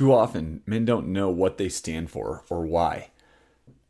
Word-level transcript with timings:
Too 0.00 0.14
often, 0.14 0.62
men 0.64 0.86
don't 0.86 1.08
know 1.08 1.28
what 1.28 1.58
they 1.58 1.68
stand 1.68 2.10
for 2.10 2.42
or 2.48 2.64
why. 2.64 3.10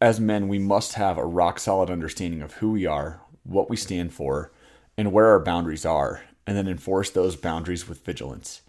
As 0.00 0.18
men, 0.18 0.48
we 0.48 0.58
must 0.58 0.94
have 0.94 1.16
a 1.16 1.24
rock 1.24 1.60
solid 1.60 1.88
understanding 1.88 2.42
of 2.42 2.54
who 2.54 2.72
we 2.72 2.84
are, 2.84 3.20
what 3.44 3.70
we 3.70 3.76
stand 3.76 4.12
for, 4.12 4.50
and 4.98 5.12
where 5.12 5.28
our 5.28 5.38
boundaries 5.38 5.86
are, 5.86 6.24
and 6.48 6.56
then 6.56 6.66
enforce 6.66 7.10
those 7.10 7.36
boundaries 7.36 7.88
with 7.88 8.04
vigilance. 8.04 8.62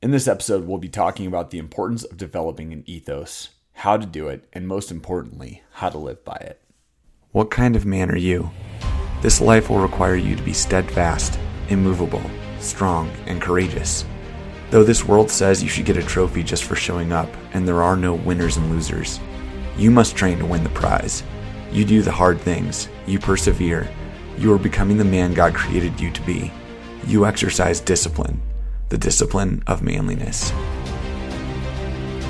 In 0.00 0.10
this 0.10 0.26
episode, 0.26 0.66
we'll 0.66 0.78
be 0.78 0.88
talking 0.88 1.26
about 1.26 1.50
the 1.50 1.58
importance 1.58 2.02
of 2.02 2.16
developing 2.16 2.72
an 2.72 2.84
ethos, 2.86 3.50
how 3.74 3.98
to 3.98 4.06
do 4.06 4.28
it, 4.28 4.48
and 4.54 4.66
most 4.66 4.90
importantly, 4.90 5.62
how 5.72 5.90
to 5.90 5.98
live 5.98 6.24
by 6.24 6.36
it. 6.36 6.62
What 7.32 7.50
kind 7.50 7.76
of 7.76 7.84
man 7.84 8.10
are 8.10 8.16
you? 8.16 8.50
This 9.20 9.42
life 9.42 9.68
will 9.68 9.80
require 9.80 10.16
you 10.16 10.34
to 10.34 10.42
be 10.42 10.54
steadfast, 10.54 11.38
immovable, 11.68 12.22
strong, 12.58 13.10
and 13.26 13.38
courageous. 13.38 14.06
Though 14.70 14.84
this 14.84 15.04
world 15.04 15.32
says 15.32 15.64
you 15.64 15.68
should 15.68 15.84
get 15.84 15.96
a 15.96 16.02
trophy 16.02 16.44
just 16.44 16.62
for 16.62 16.76
showing 16.76 17.10
up, 17.10 17.28
and 17.54 17.66
there 17.66 17.82
are 17.82 17.96
no 17.96 18.14
winners 18.14 18.56
and 18.56 18.70
losers, 18.70 19.18
you 19.76 19.90
must 19.90 20.14
train 20.14 20.38
to 20.38 20.46
win 20.46 20.62
the 20.62 20.70
prize. 20.70 21.24
You 21.72 21.84
do 21.84 22.02
the 22.02 22.12
hard 22.12 22.40
things, 22.40 22.88
you 23.04 23.18
persevere, 23.18 23.90
you 24.38 24.52
are 24.52 24.58
becoming 24.58 24.96
the 24.96 25.04
man 25.04 25.34
God 25.34 25.54
created 25.54 26.00
you 26.00 26.12
to 26.12 26.22
be. 26.22 26.52
You 27.04 27.26
exercise 27.26 27.80
discipline, 27.80 28.40
the 28.90 28.98
discipline 28.98 29.64
of 29.66 29.82
manliness. 29.82 30.52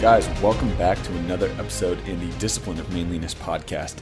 Guys, 0.01 0.27
welcome 0.41 0.75
back 0.79 1.03
to 1.03 1.17
another 1.19 1.51
episode 1.59 1.99
in 2.09 2.27
the 2.27 2.39
Discipline 2.39 2.81
of 2.81 2.91
Manliness 2.91 3.35
podcast. 3.35 3.97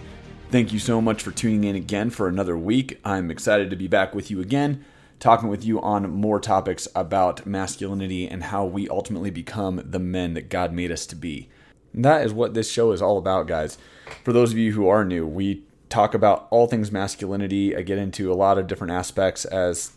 Thank 0.53 0.73
you 0.73 0.79
so 0.79 1.01
much 1.01 1.25
for 1.25 1.33
tuning 1.33 1.65
in 1.65 1.75
again 1.75 2.09
for 2.09 2.29
another 2.29 2.57
week. 2.57 3.01
I'm 3.05 3.33
excited 3.33 3.69
to 3.71 3.77
be 3.77 3.89
back 3.89 4.15
with 4.15 4.31
you 4.31 4.41
again 4.41 4.85
talking 5.21 5.49
with 5.49 5.65
you 5.65 5.81
on 5.81 6.11
more 6.11 6.41
topics 6.41 6.87
about 6.95 7.45
masculinity 7.45 8.29
and 8.29 8.45
how 8.45 8.65
we 8.65 8.89
ultimately 8.89 9.31
become 9.31 9.83
the 9.85 9.99
men 9.99 10.35
that 10.35 10.49
God 10.49 10.73
made 10.73 10.93
us 10.93 11.07
to 11.07 11.17
be. 11.17 11.49
And 11.93 12.05
that 12.05 12.25
is 12.25 12.33
what 12.33 12.55
this 12.55 12.71
show 12.71 12.93
is 12.93 13.03
all 13.03 13.19
about, 13.19 13.47
guys. 13.47 13.79
For 14.25 14.33
those 14.33 14.53
of 14.53 14.59
you 14.59 14.73
who 14.73 14.89
are 14.89 15.05
new, 15.05 15.27
we 15.27 15.63
talk 15.89 16.15
about 16.15 16.47
all 16.51 16.67
things 16.67 16.93
masculinity. 16.93 17.75
I 17.77 17.83
get 17.83 17.99
into 17.99 18.33
a 18.33 18.35
lot 18.35 18.59
of 18.59 18.67
different 18.67 18.93
aspects 18.93 19.45
as 19.45 19.93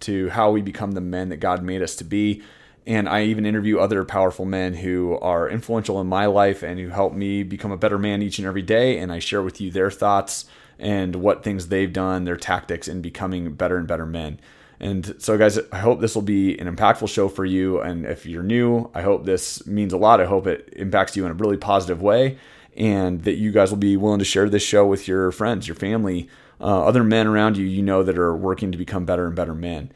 to 0.00 0.30
how 0.30 0.50
we 0.50 0.62
become 0.62 0.92
the 0.92 1.00
men 1.00 1.28
that 1.30 1.38
God 1.38 1.62
made 1.62 1.82
us 1.82 1.96
to 1.96 2.04
be. 2.04 2.42
And 2.86 3.08
I 3.08 3.24
even 3.24 3.44
interview 3.44 3.78
other 3.78 4.04
powerful 4.04 4.44
men 4.44 4.74
who 4.74 5.18
are 5.18 5.50
influential 5.50 6.00
in 6.00 6.06
my 6.06 6.26
life 6.26 6.62
and 6.62 6.78
who 6.78 6.88
help 6.88 7.12
me 7.12 7.42
become 7.42 7.72
a 7.72 7.76
better 7.76 7.98
man 7.98 8.22
each 8.22 8.38
and 8.38 8.46
every 8.46 8.62
day. 8.62 8.98
And 8.98 9.10
I 9.10 9.18
share 9.18 9.42
with 9.42 9.60
you 9.60 9.70
their 9.70 9.90
thoughts 9.90 10.44
and 10.78 11.16
what 11.16 11.42
things 11.42 11.68
they've 11.68 11.92
done, 11.92 12.24
their 12.24 12.36
tactics 12.36 12.88
in 12.88 13.02
becoming 13.02 13.52
better 13.54 13.76
and 13.76 13.88
better 13.88 14.06
men. 14.06 14.40
And 14.78 15.14
so, 15.18 15.38
guys, 15.38 15.58
I 15.72 15.78
hope 15.78 16.00
this 16.00 16.14
will 16.14 16.22
be 16.22 16.58
an 16.58 16.74
impactful 16.74 17.08
show 17.08 17.28
for 17.28 17.44
you. 17.44 17.80
And 17.80 18.04
if 18.04 18.26
you're 18.26 18.42
new, 18.42 18.90
I 18.94 19.02
hope 19.02 19.24
this 19.24 19.66
means 19.66 19.92
a 19.92 19.96
lot. 19.96 20.20
I 20.20 20.26
hope 20.26 20.46
it 20.46 20.68
impacts 20.76 21.16
you 21.16 21.24
in 21.24 21.30
a 21.30 21.34
really 21.34 21.56
positive 21.56 22.02
way 22.02 22.38
and 22.76 23.22
that 23.24 23.36
you 23.36 23.52
guys 23.52 23.70
will 23.70 23.78
be 23.78 23.96
willing 23.96 24.18
to 24.18 24.24
share 24.24 24.50
this 24.50 24.62
show 24.62 24.86
with 24.86 25.08
your 25.08 25.32
friends, 25.32 25.66
your 25.66 25.74
family, 25.74 26.28
uh, 26.60 26.84
other 26.84 27.04
men 27.04 27.26
around 27.26 27.56
you 27.56 27.64
you 27.64 27.82
know 27.82 28.02
that 28.02 28.18
are 28.18 28.36
working 28.36 28.72
to 28.72 28.78
become 28.78 29.04
better 29.04 29.26
and 29.26 29.36
better 29.36 29.54
men 29.54 29.90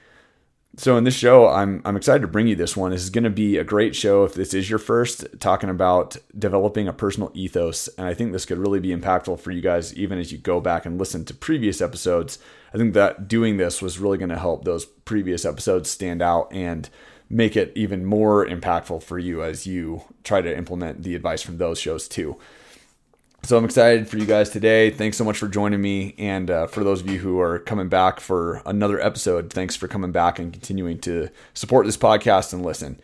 so 0.81 0.97
in 0.97 1.05
this 1.05 1.15
show 1.15 1.47
i'm 1.47 1.83
i'm 1.85 1.95
excited 1.95 2.23
to 2.23 2.27
bring 2.27 2.47
you 2.47 2.57
this 2.57 2.75
one. 2.75 2.91
This 2.91 3.03
is 3.03 3.11
going 3.11 3.25
to 3.25 3.31
be 3.31 3.59
a 3.59 3.65
great 3.65 3.95
show. 3.95 4.25
If 4.25 4.33
this 4.33 4.55
is 4.55 4.71
your 4.71 4.79
first 4.79 5.27
talking 5.39 5.69
about 5.69 6.17
developing 6.39 6.89
a 6.89 6.93
personal 6.93 7.31
ethos 7.35 7.89
and 7.99 8.07
i 8.07 8.15
think 8.15 8.33
this 8.33 8.47
could 8.47 8.57
really 8.57 8.81
be 8.81 8.97
impactful 8.97 9.41
for 9.41 9.51
you 9.51 9.61
guys 9.61 9.95
even 9.95 10.19
as 10.19 10.33
you 10.33 10.39
go 10.39 10.59
back 10.59 10.87
and 10.87 10.99
listen 10.99 11.25
to 11.27 11.35
previous 11.35 11.83
episodes. 11.83 12.39
I 12.73 12.79
think 12.79 12.95
that 12.95 13.29
doing 13.29 13.59
this 13.59 13.83
was 13.83 13.99
really 13.99 14.17
going 14.17 14.31
to 14.31 14.39
help 14.39 14.65
those 14.65 14.87
previous 14.87 15.45
episodes 15.45 15.91
stand 15.91 16.23
out 16.23 16.51
and 16.51 16.89
make 17.29 17.57
it 17.57 17.73
even 17.75 18.05
more 18.05 18.47
impactful 18.47 19.03
for 19.03 19.19
you 19.19 19.43
as 19.43 19.67
you 19.67 20.03
try 20.25 20.41
to 20.41 20.57
implement 20.57 21.03
the 21.03 21.15
advice 21.15 21.43
from 21.43 21.59
those 21.59 21.79
shows 21.79 22.09
too 22.09 22.39
so 23.43 23.57
I'm 23.57 23.65
excited 23.65 24.09
for 24.09 24.19
you 24.19 24.27
guys 24.27 24.51
today. 24.51 24.91
Thanks 24.91 25.17
so 25.17 25.25
much 25.25 25.39
for 25.39 25.49
joining 25.49 25.81
me. 25.81 26.15
And 26.19 26.51
uh, 26.51 26.67
for 26.67 26.85
those 26.85 27.01
of 27.01 27.11
you 27.11 27.19
who 27.19 27.41
are 27.41 27.59
coming 27.59 27.89
back 27.89 28.21
for 28.21 28.63
another 28.67 29.01
episode, 29.01 29.53
thanks 29.53 29.75
for 29.77 29.89
coming 29.89 30.13
back 30.13 30.39
and 30.39 30.53
continuing 30.53 30.99
to 31.01 31.31
support 31.55 31.87
this 31.87 31.97
podcast 31.97 32.53
and 32.53 32.65
listen. 32.65 33.01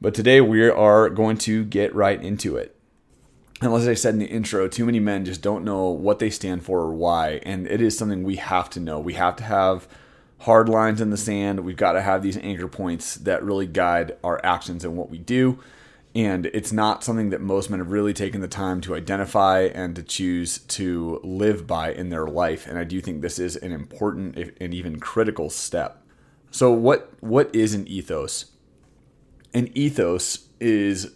But 0.00 0.14
today 0.14 0.40
we 0.40 0.68
are 0.68 1.08
going 1.08 1.38
to 1.38 1.64
get 1.64 1.94
right 1.94 2.22
into 2.22 2.56
it. 2.56 2.76
And 3.62 3.72
as 3.72 3.88
I 3.88 3.94
said 3.94 4.14
in 4.14 4.20
the 4.20 4.26
intro, 4.26 4.68
too 4.68 4.84
many 4.84 5.00
men 5.00 5.24
just 5.24 5.40
don't 5.40 5.64
know 5.64 5.88
what 5.88 6.18
they 6.18 6.30
stand 6.30 6.64
for 6.64 6.80
or 6.80 6.92
why. 6.92 7.40
And 7.44 7.66
it 7.66 7.80
is 7.80 7.96
something 7.96 8.22
we 8.22 8.36
have 8.36 8.68
to 8.70 8.80
know. 8.80 8.98
We 8.98 9.14
have 9.14 9.36
to 9.36 9.44
have 9.44 9.88
hard 10.40 10.68
lines 10.68 11.00
in 11.00 11.10
the 11.10 11.16
sand. 11.16 11.60
We've 11.60 11.76
got 11.76 11.92
to 11.92 12.02
have 12.02 12.22
these 12.22 12.36
anchor 12.36 12.68
points 12.68 13.14
that 13.14 13.42
really 13.42 13.66
guide 13.66 14.16
our 14.22 14.44
actions 14.44 14.84
and 14.84 14.96
what 14.96 15.08
we 15.08 15.18
do 15.18 15.58
and 16.16 16.46
it's 16.46 16.72
not 16.72 17.04
something 17.04 17.28
that 17.28 17.42
most 17.42 17.68
men 17.68 17.78
have 17.78 17.92
really 17.92 18.14
taken 18.14 18.40
the 18.40 18.48
time 18.48 18.80
to 18.80 18.94
identify 18.94 19.60
and 19.60 19.94
to 19.96 20.02
choose 20.02 20.60
to 20.60 21.20
live 21.22 21.66
by 21.66 21.92
in 21.92 22.08
their 22.08 22.26
life. 22.26 22.66
And 22.66 22.78
i 22.78 22.84
do 22.84 23.02
think 23.02 23.20
this 23.20 23.38
is 23.38 23.54
an 23.56 23.70
important 23.70 24.54
and 24.58 24.72
even 24.72 24.98
critical 24.98 25.50
step. 25.50 26.02
So 26.50 26.72
what 26.72 27.12
what 27.20 27.54
is 27.54 27.74
an 27.74 27.86
ethos? 27.86 28.46
An 29.52 29.68
ethos 29.74 30.48
is 30.58 31.12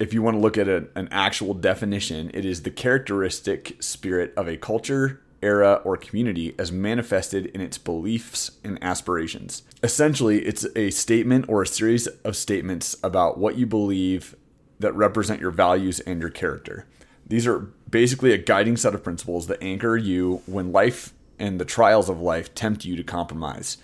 if 0.00 0.12
you 0.12 0.22
want 0.22 0.34
to 0.34 0.40
look 0.40 0.58
at 0.58 0.66
a, 0.66 0.88
an 0.96 1.08
actual 1.12 1.54
definition 1.54 2.32
it 2.34 2.44
is 2.44 2.62
the 2.62 2.70
characteristic 2.70 3.80
spirit 3.80 4.34
of 4.36 4.48
a 4.48 4.56
culture 4.56 5.22
era, 5.42 5.80
or 5.84 5.96
community 5.96 6.54
as 6.58 6.70
manifested 6.70 7.46
in 7.46 7.60
its 7.60 7.78
beliefs 7.78 8.52
and 8.62 8.82
aspirations. 8.82 9.62
Essentially, 9.82 10.44
it's 10.44 10.66
a 10.76 10.90
statement 10.90 11.46
or 11.48 11.62
a 11.62 11.66
series 11.66 12.06
of 12.06 12.36
statements 12.36 12.96
about 13.02 13.38
what 13.38 13.56
you 13.56 13.66
believe 13.66 14.36
that 14.78 14.94
represent 14.94 15.40
your 15.40 15.50
values 15.50 16.00
and 16.00 16.20
your 16.20 16.30
character. 16.30 16.86
These 17.26 17.46
are 17.46 17.58
basically 17.88 18.32
a 18.32 18.38
guiding 18.38 18.76
set 18.76 18.94
of 18.94 19.04
principles 19.04 19.46
that 19.46 19.62
anchor 19.62 19.96
you 19.96 20.42
when 20.46 20.72
life 20.72 21.12
and 21.38 21.60
the 21.60 21.64
trials 21.64 22.08
of 22.08 22.20
life 22.20 22.54
tempt 22.54 22.84
you 22.84 22.96
to 22.96 23.04
compromise. 23.04 23.78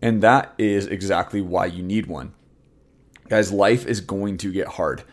And 0.00 0.22
that 0.22 0.52
is 0.58 0.86
exactly 0.86 1.40
why 1.40 1.66
you 1.66 1.82
need 1.82 2.06
one. 2.06 2.34
Guys, 3.28 3.52
life 3.52 3.86
is 3.86 4.00
going 4.00 4.36
to 4.38 4.52
get 4.52 4.66
hard. 4.66 5.04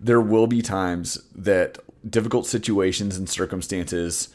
There 0.00 0.20
will 0.20 0.46
be 0.46 0.62
times 0.62 1.22
that 1.34 1.78
difficult 2.08 2.46
situations 2.46 3.16
and 3.16 3.28
circumstances 3.28 4.30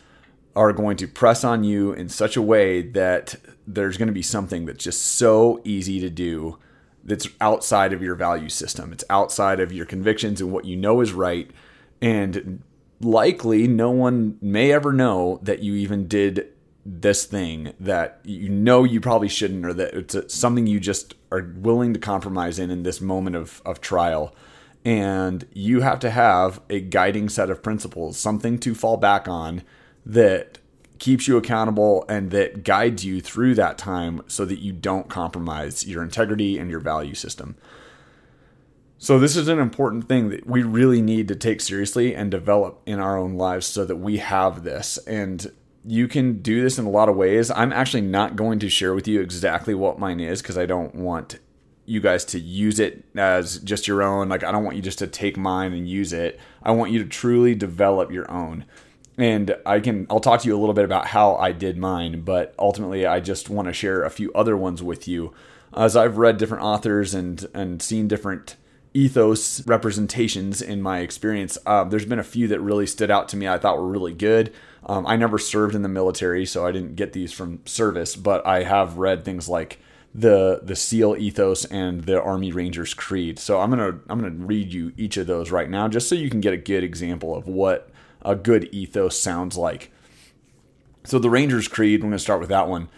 are 0.56 0.74
going 0.74 0.98
to 0.98 1.08
press 1.08 1.44
on 1.44 1.64
you 1.64 1.94
in 1.94 2.10
such 2.10 2.38
a 2.38 2.42
way 2.42 2.82
that 2.82 3.36
there's 3.66 3.98
going 3.98 4.08
to 4.08 4.14
be 4.14 4.22
something 4.22 4.66
that's 4.66 4.84
just 4.84 5.02
so 5.02 5.62
easy 5.64 6.00
to 6.00 6.10
do 6.10 6.58
that's 7.04 7.28
outside 7.42 7.92
of 7.92 8.02
your 8.02 8.16
value 8.16 8.50
system. 8.50 8.94
It's 8.94 9.04
outside 9.10 9.60
of 9.60 9.72
your 9.72 9.86
convictions 9.86 10.40
and 10.40 10.52
what 10.52 10.66
you 10.66 10.78
know 10.78 11.02
is 11.02 11.12
right. 11.12 11.50
And 12.02 12.62
likely 13.02 13.68
no 13.68 13.92
one 13.92 14.38
may 14.42 14.72
ever 14.72 14.94
know 14.94 15.40
that 15.44 15.62
you 15.62 15.76
even 15.76 16.08
did 16.08 16.48
this 16.86 17.26
thing 17.26 17.74
that 17.80 18.20
you 18.24 18.50
know 18.50 18.84
you 18.84 19.00
probably 19.00 19.30
shouldn't 19.30 19.66
or 19.66 19.74
that 19.74 19.94
it's 19.94 20.34
something 20.34 20.68
you 20.68 20.80
just 20.80 21.16
are 21.32 21.54
willing 21.56 21.94
to 21.94 22.00
compromise 22.00 22.60
in 22.60 22.70
in 22.70 22.84
this 22.84 23.00
moment 23.00 23.36
of, 23.36 23.62
of 23.66 23.80
trial 23.80 24.36
and 24.84 25.48
you 25.54 25.80
have 25.80 25.98
to 26.00 26.10
have 26.10 26.60
a 26.70 26.82
guiding 26.82 27.30
set 27.30 27.50
of 27.50 27.64
principles 27.64 28.18
something 28.18 28.60
to 28.60 28.76
fall 28.76 28.98
back 28.98 29.30
on 29.30 29.64
that 30.06 30.60
keeps 31.00 31.28
you 31.28 31.36
accountable 31.36 32.06
and 32.08 32.32
that 32.32 32.64
guides 32.64 33.04
you 33.04 33.20
through 33.20 33.56
that 33.56 33.78
time 33.78 34.22
so 34.28 34.46
that 34.46 34.60
you 34.60 34.72
don't 34.72 35.10
compromise 35.10 35.86
your 35.86 36.02
integrity 36.02 36.58
and 36.58 36.70
your 36.70 36.80
value 36.80 37.14
system. 37.14 37.56
So, 38.98 39.20
this 39.20 39.36
is 39.36 39.50
an 39.50 39.60
important 39.60 40.08
thing 40.08 40.30
that 40.30 40.48
we 40.48 40.64
really 40.64 41.02
need 41.02 41.28
to 41.28 41.36
take 41.36 41.60
seriously 41.60 42.16
and 42.16 42.32
develop 42.32 42.82
in 42.86 43.02
our 43.02 43.18
own 43.18 43.34
lives 43.34 43.66
so 43.66 43.84
that 43.84 43.98
we 43.98 44.20
have 44.20 44.64
this. 44.64 44.98
And 45.00 45.52
you 45.86 46.08
can 46.08 46.42
do 46.42 46.62
this 46.62 46.80
in 46.80 46.86
a 46.86 46.90
lot 46.90 47.10
of 47.10 47.18
ways. 47.18 47.52
I'm 47.52 47.74
actually 47.74 48.04
not 48.04 48.38
going 48.38 48.60
to 48.60 48.70
share 48.70 48.94
with 48.94 49.06
you 49.06 49.20
exactly 49.20 49.76
what 49.76 50.00
mine 50.00 50.22
is 50.22 50.42
because 50.42 50.58
I 50.58 50.66
don't 50.66 50.96
want 50.96 51.40
you 51.86 52.00
guys 52.00 52.24
to 52.24 52.40
use 52.40 52.80
it 52.80 53.04
as 53.18 53.60
just 53.60 53.90
your 53.90 54.02
own. 54.02 54.30
Like, 54.30 54.46
I 54.46 54.54
don't 54.54 54.64
want 54.64 54.78
you 54.78 54.82
just 54.82 55.00
to 55.00 55.08
take 55.08 55.36
mine 55.36 55.74
and 55.74 55.86
use 55.86 56.14
it. 56.14 56.40
I 56.62 56.72
want 56.72 56.94
you 56.94 57.00
to 57.00 57.10
truly 57.10 57.56
develop 57.56 58.10
your 58.10 58.32
own 58.32 58.64
and 59.18 59.56
I 59.66 59.80
can 59.80 60.08
I'll 60.10 60.20
talk 60.20 60.42
to 60.42 60.48
you 60.48 60.56
a 60.56 60.60
little 60.60 60.74
bit 60.74 60.86
about 60.86 61.08
how 61.08 61.36
I 61.36 61.52
did 61.52 61.78
mine, 61.78 62.22
but 62.22 62.54
ultimately 62.58 63.06
I 63.06 63.20
just 63.20 63.50
want 63.50 63.68
to 63.68 63.74
share 63.74 64.04
a 64.04 64.10
few 64.10 64.32
other 64.34 64.58
ones 64.58 64.82
with 64.82 65.08
you 65.08 65.34
as 65.76 65.96
I've 65.96 66.18
read 66.18 66.38
different 66.38 66.64
authors 66.64 67.14
and 67.14 67.46
and 67.54 67.82
seen 67.82 68.08
different 68.08 68.56
ethos 68.94 69.66
representations 69.66 70.62
in 70.62 70.82
my 70.82 71.00
experience. 71.00 71.58
Uh, 71.66 71.84
there's 71.84 72.06
been 72.06 72.20
a 72.20 72.24
few 72.24 72.48
that 72.48 72.62
really 72.62 72.86
stood 72.86 73.10
out 73.10 73.28
to 73.30 73.38
me. 73.38 73.48
I 73.48 73.58
thought 73.58 73.78
were 73.78 73.88
really 73.88 74.14
good. 74.14 74.54
Um, 74.86 75.08
I 75.08 75.16
never 75.16 75.38
served 75.38 75.76
in 75.76 75.82
the 75.82 75.90
military, 75.90 76.46
so 76.46 76.66
I 76.66 76.72
didn't 76.72 76.96
get 76.96 77.14
these 77.14 77.32
from 77.32 77.66
service, 77.66 78.16
but 78.16 78.46
I 78.46 78.64
have 78.64 78.98
read 78.98 79.24
things 79.24 79.50
like 79.50 79.80
the 80.14 80.60
the 80.62 80.76
SEAL 80.76 81.18
ethos 81.18 81.66
and 81.66 82.04
the 82.04 82.22
Army 82.22 82.52
Rangers 82.52 82.94
Creed. 82.94 83.40
So 83.40 83.60
I'm 83.60 83.70
gonna 83.70 84.00
I'm 84.10 84.20
gonna 84.20 84.46
read 84.46 84.72
you 84.72 84.94
each 84.98 85.18
of 85.18 85.28
those 85.28 85.52
right 85.52 85.70
now, 85.70 85.88
just 85.88 86.08
so 86.08 86.16
you 86.16 86.30
can 86.30 86.42
get 86.42 86.54
a 86.54 86.58
good 86.58 86.84
example 86.84 87.36
of 87.36 87.48
what 87.48 87.90
a 88.24 88.36
good 88.36 88.70
ethos 88.72 89.20
sounds 89.20 89.58
like. 89.58 89.92
So, 91.04 91.20
the 91.20 91.30
Rangers 91.30 91.68
Creed, 91.68 92.02
I'm 92.02 92.10
going 92.10 92.14
to 92.14 92.20
start 92.20 92.40
with 92.40 92.50
that 92.50 92.68
one. 92.68 92.90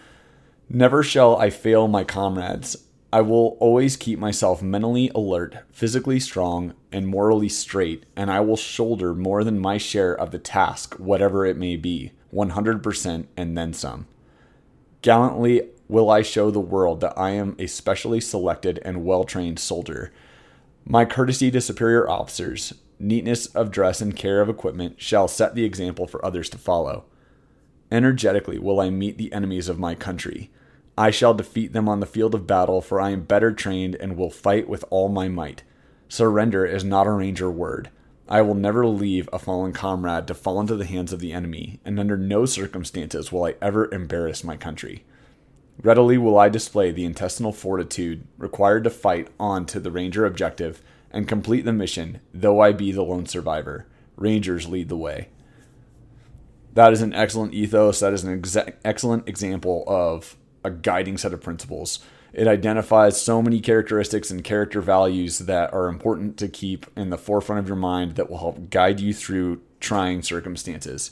Never 0.70 1.04
shall 1.04 1.38
I 1.38 1.50
fail 1.50 1.88
my 1.88 2.04
comrades. 2.04 2.78
I 3.12 3.22
will 3.22 3.58
always 3.60 3.96
keep 3.96 4.20
myself 4.20 4.62
mentally 4.62 5.10
alert, 5.16 5.58
physically 5.72 6.20
strong, 6.20 6.74
and 6.92 7.08
morally 7.08 7.50
straight, 7.50 8.06
and 8.16 8.30
I 8.30 8.42
will 8.42 8.58
shoulder 8.58 9.14
more 9.14 9.44
than 9.44 9.58
my 9.58 9.78
share 9.78 10.14
of 10.14 10.32
the 10.32 10.40
task, 10.40 10.96
whatever 10.96 11.46
it 11.46 11.56
may 11.56 11.78
be, 11.78 12.12
100% 12.34 13.28
and 13.38 13.58
then 13.58 13.74
some. 13.74 14.08
Gallantly 15.02 15.70
will 15.88 16.10
I 16.10 16.24
show 16.24 16.52
the 16.52 16.60
world 16.60 17.00
that 17.02 17.18
I 17.18 17.30
am 17.30 17.56
a 17.58 17.68
specially 17.68 18.20
selected 18.20 18.82
and 18.84 19.06
well 19.06 19.24
trained 19.24 19.60
soldier. 19.60 20.12
My 20.84 21.06
courtesy 21.06 21.50
to 21.52 21.62
superior 21.62 22.10
officers, 22.10 22.74
neatness 23.00 23.48
of 23.48 23.72
dress, 23.72 24.02
and 24.02 24.16
care 24.16 24.42
of 24.42 24.50
equipment 24.50 25.02
shall 25.02 25.28
set 25.28 25.56
the 25.56 25.64
example 25.64 26.08
for 26.08 26.24
others 26.26 26.50
to 26.50 26.58
follow. 26.58 27.06
Energetically 27.92 28.60
will 28.60 28.80
I 28.80 28.90
meet 28.90 29.18
the 29.18 29.32
enemies 29.32 29.70
of 29.70 29.80
my 29.80 29.96
country. 29.96 30.50
I 30.98 31.12
shall 31.12 31.34
defeat 31.34 31.74
them 31.74 31.90
on 31.90 32.00
the 32.00 32.06
field 32.06 32.34
of 32.34 32.48
battle, 32.48 32.82
for 32.82 33.02
I 33.02 33.12
am 33.12 33.24
better 33.24 33.52
trained 33.52 33.96
and 33.96 34.16
will 34.16 34.30
fight 34.30 34.68
with 34.68 34.86
all 34.90 35.10
my 35.10 35.28
might. 35.28 35.64
Surrender 36.08 36.66
is 36.66 36.84
not 36.84 37.08
a 37.08 37.12
ranger 37.12 37.52
word. 37.52 37.90
I 38.28 38.42
will 38.42 38.56
never 38.56 38.88
leave 38.88 39.30
a 39.32 39.40
fallen 39.40 39.72
comrade 39.72 40.28
to 40.28 40.34
fall 40.34 40.60
into 40.60 40.76
the 40.76 40.86
hands 40.86 41.14
of 41.14 41.20
the 41.20 41.34
enemy, 41.34 41.80
and 41.86 42.00
under 42.00 42.18
no 42.18 42.46
circumstances 42.46 43.32
will 43.32 43.44
I 43.44 43.56
ever 43.62 43.94
embarrass 43.94 44.44
my 44.44 44.58
country. 44.58 45.04
Readily 45.82 46.18
will 46.18 46.40
I 46.40 46.50
display 46.50 46.92
the 46.92 47.06
intestinal 47.06 47.52
fortitude 47.52 48.26
required 48.38 48.86
to 48.86 48.90
fight 48.90 49.28
on 49.40 49.66
to 49.68 49.80
the 49.80 49.92
Ranger 49.92 50.26
objective 50.26 50.82
and 51.16 51.28
complete 51.30 51.64
the 51.64 51.74
mission, 51.74 52.20
though 52.34 52.60
I 52.60 52.74
be 52.74 52.92
the 52.92 53.02
lone 53.02 53.26
survivor. 53.26 53.88
Rangers 54.18 54.68
lead 54.68 54.90
the 54.90 54.98
way. 54.98 55.30
That 56.74 56.92
is 56.92 57.02
an 57.02 57.14
excellent 57.14 57.54
ethos. 57.54 58.02
That 58.02 58.12
is 58.12 58.26
an 58.26 58.44
excellent 58.84 59.28
example 59.28 59.86
of 59.88 60.36
a 60.64 60.70
guiding 60.70 61.18
set 61.18 61.34
of 61.34 61.42
principles. 61.42 62.00
It 62.34 62.50
identifies 62.50 63.22
so 63.22 63.42
many 63.42 63.62
characteristics 63.62 64.30
and 64.30 64.44
character 64.44 64.82
values 64.82 65.40
that 65.40 65.74
are 65.74 65.88
important 65.88 66.36
to 66.40 66.50
keep 66.50 66.86
in 66.98 67.12
the 67.12 67.18
forefront 67.18 67.60
of 67.60 67.68
your 67.68 67.78
mind 67.78 68.16
that 68.18 68.30
will 68.30 68.40
help 68.40 68.70
guide 68.70 69.00
you 69.00 69.14
through 69.14 69.62
trying 69.80 70.22
circumstances. 70.22 71.12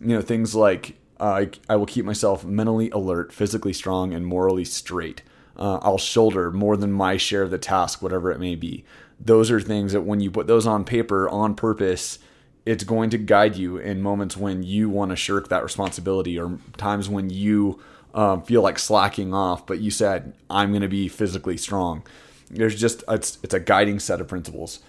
You 0.00 0.16
know, 0.16 0.22
things 0.22 0.54
like 0.54 0.96
uh, 1.20 1.24
I, 1.24 1.50
I 1.68 1.76
will 1.76 1.84
keep 1.84 2.06
myself 2.06 2.46
mentally 2.46 2.88
alert, 2.90 3.30
physically 3.30 3.74
strong, 3.74 4.14
and 4.14 4.26
morally 4.26 4.64
straight. 4.64 5.20
Uh, 5.54 5.80
I'll 5.82 5.98
shoulder 5.98 6.50
more 6.50 6.78
than 6.78 6.92
my 6.92 7.18
share 7.18 7.42
of 7.42 7.50
the 7.50 7.58
task, 7.58 8.00
whatever 8.00 8.32
it 8.32 8.40
may 8.40 8.54
be. 8.54 8.86
Those 9.20 9.50
are 9.50 9.60
things 9.60 9.92
that 9.92 10.02
when 10.02 10.20
you 10.20 10.30
put 10.30 10.46
those 10.46 10.66
on 10.66 10.84
paper 10.84 11.28
on 11.28 11.54
purpose, 11.54 12.18
it's 12.66 12.84
going 12.84 13.10
to 13.10 13.18
guide 13.18 13.56
you 13.56 13.76
in 13.76 14.00
moments 14.00 14.36
when 14.36 14.62
you 14.62 14.88
want 14.88 15.10
to 15.10 15.16
shirk 15.16 15.48
that 15.48 15.62
responsibility 15.62 16.38
or 16.38 16.58
times 16.76 17.08
when 17.08 17.30
you 17.30 17.80
um, 18.14 18.42
feel 18.42 18.62
like 18.62 18.78
slacking 18.78 19.34
off, 19.34 19.66
but 19.66 19.80
you 19.80 19.90
said, 19.90 20.34
I'm 20.48 20.70
going 20.70 20.82
to 20.82 20.88
be 20.88 21.08
physically 21.08 21.56
strong. 21.56 22.04
There's 22.50 22.78
just, 22.78 23.02
it's, 23.08 23.38
it's 23.42 23.54
a 23.54 23.60
guiding 23.60 23.98
set 23.98 24.20
of 24.20 24.28
principles. 24.28 24.80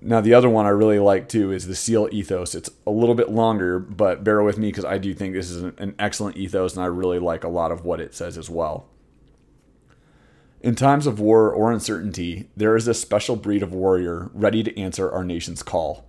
Now, 0.00 0.20
the 0.20 0.34
other 0.34 0.50
one 0.50 0.66
I 0.66 0.70
really 0.70 0.98
like 0.98 1.28
too 1.28 1.50
is 1.50 1.66
the 1.66 1.74
SEAL 1.74 2.10
ethos. 2.12 2.54
It's 2.54 2.70
a 2.86 2.90
little 2.90 3.14
bit 3.14 3.30
longer, 3.30 3.78
but 3.78 4.22
bear 4.22 4.42
with 4.42 4.58
me 4.58 4.68
because 4.68 4.84
I 4.84 4.98
do 4.98 5.14
think 5.14 5.32
this 5.32 5.50
is 5.50 5.62
an 5.62 5.94
excellent 5.98 6.36
ethos 6.36 6.74
and 6.74 6.82
I 6.82 6.86
really 6.86 7.18
like 7.18 7.42
a 7.42 7.48
lot 7.48 7.72
of 7.72 7.84
what 7.84 8.00
it 8.00 8.14
says 8.14 8.36
as 8.36 8.50
well. 8.50 8.86
In 10.64 10.74
times 10.74 11.06
of 11.06 11.20
war 11.20 11.52
or 11.52 11.70
uncertainty, 11.70 12.48
there 12.56 12.74
is 12.74 12.88
a 12.88 12.94
special 12.94 13.36
breed 13.36 13.62
of 13.62 13.74
warrior 13.74 14.30
ready 14.32 14.62
to 14.62 14.80
answer 14.80 15.12
our 15.12 15.22
nation's 15.22 15.62
call. 15.62 16.06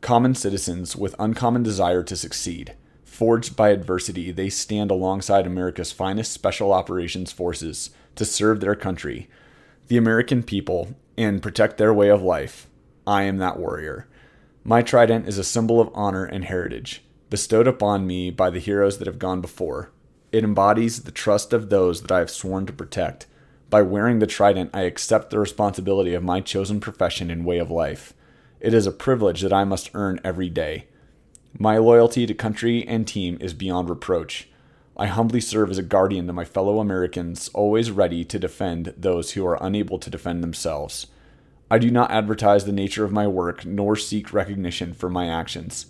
Common 0.00 0.34
citizens 0.34 0.96
with 0.96 1.14
uncommon 1.16 1.62
desire 1.62 2.02
to 2.02 2.16
succeed. 2.16 2.74
Forged 3.04 3.54
by 3.54 3.68
adversity, 3.68 4.32
they 4.32 4.48
stand 4.48 4.90
alongside 4.90 5.46
America's 5.46 5.92
finest 5.92 6.32
special 6.32 6.72
operations 6.72 7.30
forces 7.30 7.90
to 8.16 8.24
serve 8.24 8.58
their 8.58 8.74
country, 8.74 9.30
the 9.86 9.96
American 9.96 10.42
people, 10.42 10.96
and 11.16 11.40
protect 11.40 11.78
their 11.78 11.94
way 11.94 12.08
of 12.08 12.20
life. 12.20 12.66
I 13.06 13.22
am 13.22 13.36
that 13.36 13.60
warrior. 13.60 14.08
My 14.64 14.82
trident 14.82 15.28
is 15.28 15.38
a 15.38 15.44
symbol 15.44 15.80
of 15.80 15.92
honor 15.94 16.24
and 16.24 16.46
heritage, 16.46 17.04
bestowed 17.30 17.68
upon 17.68 18.08
me 18.08 18.32
by 18.32 18.50
the 18.50 18.58
heroes 18.58 18.98
that 18.98 19.06
have 19.06 19.20
gone 19.20 19.40
before. 19.40 19.92
It 20.32 20.42
embodies 20.42 21.02
the 21.02 21.12
trust 21.12 21.52
of 21.52 21.70
those 21.70 22.02
that 22.02 22.10
I 22.10 22.18
have 22.18 22.30
sworn 22.30 22.66
to 22.66 22.72
protect. 22.72 23.28
By 23.74 23.82
wearing 23.82 24.20
the 24.20 24.28
trident, 24.28 24.70
I 24.72 24.82
accept 24.82 25.30
the 25.30 25.40
responsibility 25.40 26.14
of 26.14 26.22
my 26.22 26.40
chosen 26.40 26.78
profession 26.78 27.28
and 27.28 27.44
way 27.44 27.58
of 27.58 27.72
life. 27.72 28.14
It 28.60 28.72
is 28.72 28.86
a 28.86 28.92
privilege 28.92 29.40
that 29.40 29.52
I 29.52 29.64
must 29.64 29.90
earn 29.94 30.20
every 30.22 30.48
day. 30.48 30.86
My 31.58 31.78
loyalty 31.78 32.24
to 32.24 32.34
country 32.34 32.86
and 32.86 33.04
team 33.04 33.36
is 33.40 33.52
beyond 33.52 33.90
reproach. 33.90 34.48
I 34.96 35.06
humbly 35.06 35.40
serve 35.40 35.72
as 35.72 35.78
a 35.78 35.82
guardian 35.82 36.28
to 36.28 36.32
my 36.32 36.44
fellow 36.44 36.78
Americans, 36.78 37.48
always 37.48 37.90
ready 37.90 38.24
to 38.24 38.38
defend 38.38 38.94
those 38.96 39.32
who 39.32 39.44
are 39.44 39.58
unable 39.60 39.98
to 39.98 40.08
defend 40.08 40.44
themselves. 40.44 41.08
I 41.68 41.78
do 41.78 41.90
not 41.90 42.12
advertise 42.12 42.66
the 42.66 42.70
nature 42.70 43.04
of 43.04 43.10
my 43.10 43.26
work 43.26 43.66
nor 43.66 43.96
seek 43.96 44.32
recognition 44.32 44.94
for 44.94 45.10
my 45.10 45.26
actions. 45.26 45.86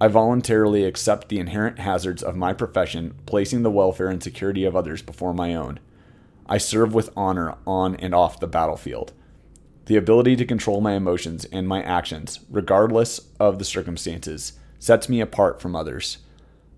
I 0.00 0.08
voluntarily 0.08 0.82
accept 0.82 1.28
the 1.28 1.38
inherent 1.38 1.78
hazards 1.78 2.24
of 2.24 2.34
my 2.34 2.52
profession, 2.52 3.14
placing 3.24 3.62
the 3.62 3.70
welfare 3.70 4.08
and 4.08 4.20
security 4.20 4.64
of 4.64 4.74
others 4.74 5.00
before 5.00 5.32
my 5.32 5.54
own. 5.54 5.78
I 6.50 6.58
serve 6.58 6.92
with 6.92 7.10
honor 7.16 7.54
on 7.64 7.94
and 7.94 8.12
off 8.12 8.40
the 8.40 8.48
battlefield. 8.48 9.12
The 9.86 9.96
ability 9.96 10.34
to 10.36 10.44
control 10.44 10.80
my 10.80 10.94
emotions 10.94 11.44
and 11.46 11.66
my 11.66 11.80
actions, 11.82 12.40
regardless 12.50 13.20
of 13.38 13.60
the 13.60 13.64
circumstances, 13.64 14.54
sets 14.80 15.08
me 15.08 15.20
apart 15.20 15.62
from 15.62 15.76
others. 15.76 16.18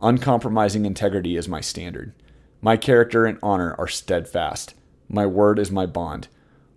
Uncompromising 0.03 0.85
integrity 0.85 1.37
is 1.37 1.49
my 1.49 1.63
standard. 1.63 2.13
My 2.61 2.77
character 2.77 3.25
and 3.25 3.39
honor 3.43 3.75
are 3.79 3.89
steadfast. 3.89 4.75
My 5.09 5.25
word 5.27 5.59
is 5.59 5.71
my 5.71 5.87
bond. 5.87 6.29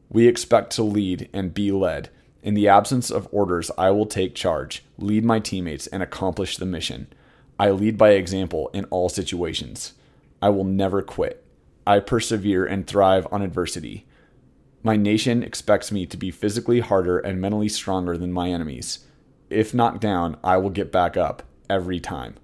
We 0.10 0.28
expect 0.28 0.72
to 0.74 0.84
lead 0.84 1.30
and 1.34 1.54
be 1.54 1.72
led. 1.72 2.10
In 2.44 2.54
the 2.54 2.68
absence 2.68 3.12
of 3.12 3.28
orders, 3.32 3.72
I 3.78 3.92
will 3.92 4.06
take 4.06 4.36
charge, 4.36 4.86
lead 4.98 5.26
my 5.26 5.40
teammates, 5.40 5.88
and 5.88 6.02
accomplish 6.02 6.58
the 6.58 6.66
mission. 6.66 7.08
I 7.60 7.72
lead 7.72 7.98
by 7.98 8.12
example 8.12 8.70
in 8.74 8.86
all 8.86 9.10
situations. 9.10 9.94
I 10.42 10.50
will 10.50 10.64
never 10.64 11.02
quit. 11.02 11.45
I 11.88 12.00
persevere 12.00 12.66
and 12.66 12.88
thrive 12.88 13.28
on 13.32 13.42
adversity. 13.42 14.06
My 14.82 14.96
nation 14.96 15.44
expects 15.44 15.92
me 15.92 16.06
to 16.06 16.18
be 16.18 16.32
physically 16.32 16.80
harder 16.80 17.20
and 17.20 17.40
mentally 17.40 17.70
stronger 17.70 18.18
than 18.18 18.32
my 18.32 18.50
enemies. 18.50 19.06
If 19.50 19.74
knocked 19.74 20.02
down, 20.02 20.38
I 20.44 20.58
will 20.58 20.70
get 20.70 20.92
back 20.92 21.16
up 21.16 21.44
every 21.70 22.00
time. 22.00 22.36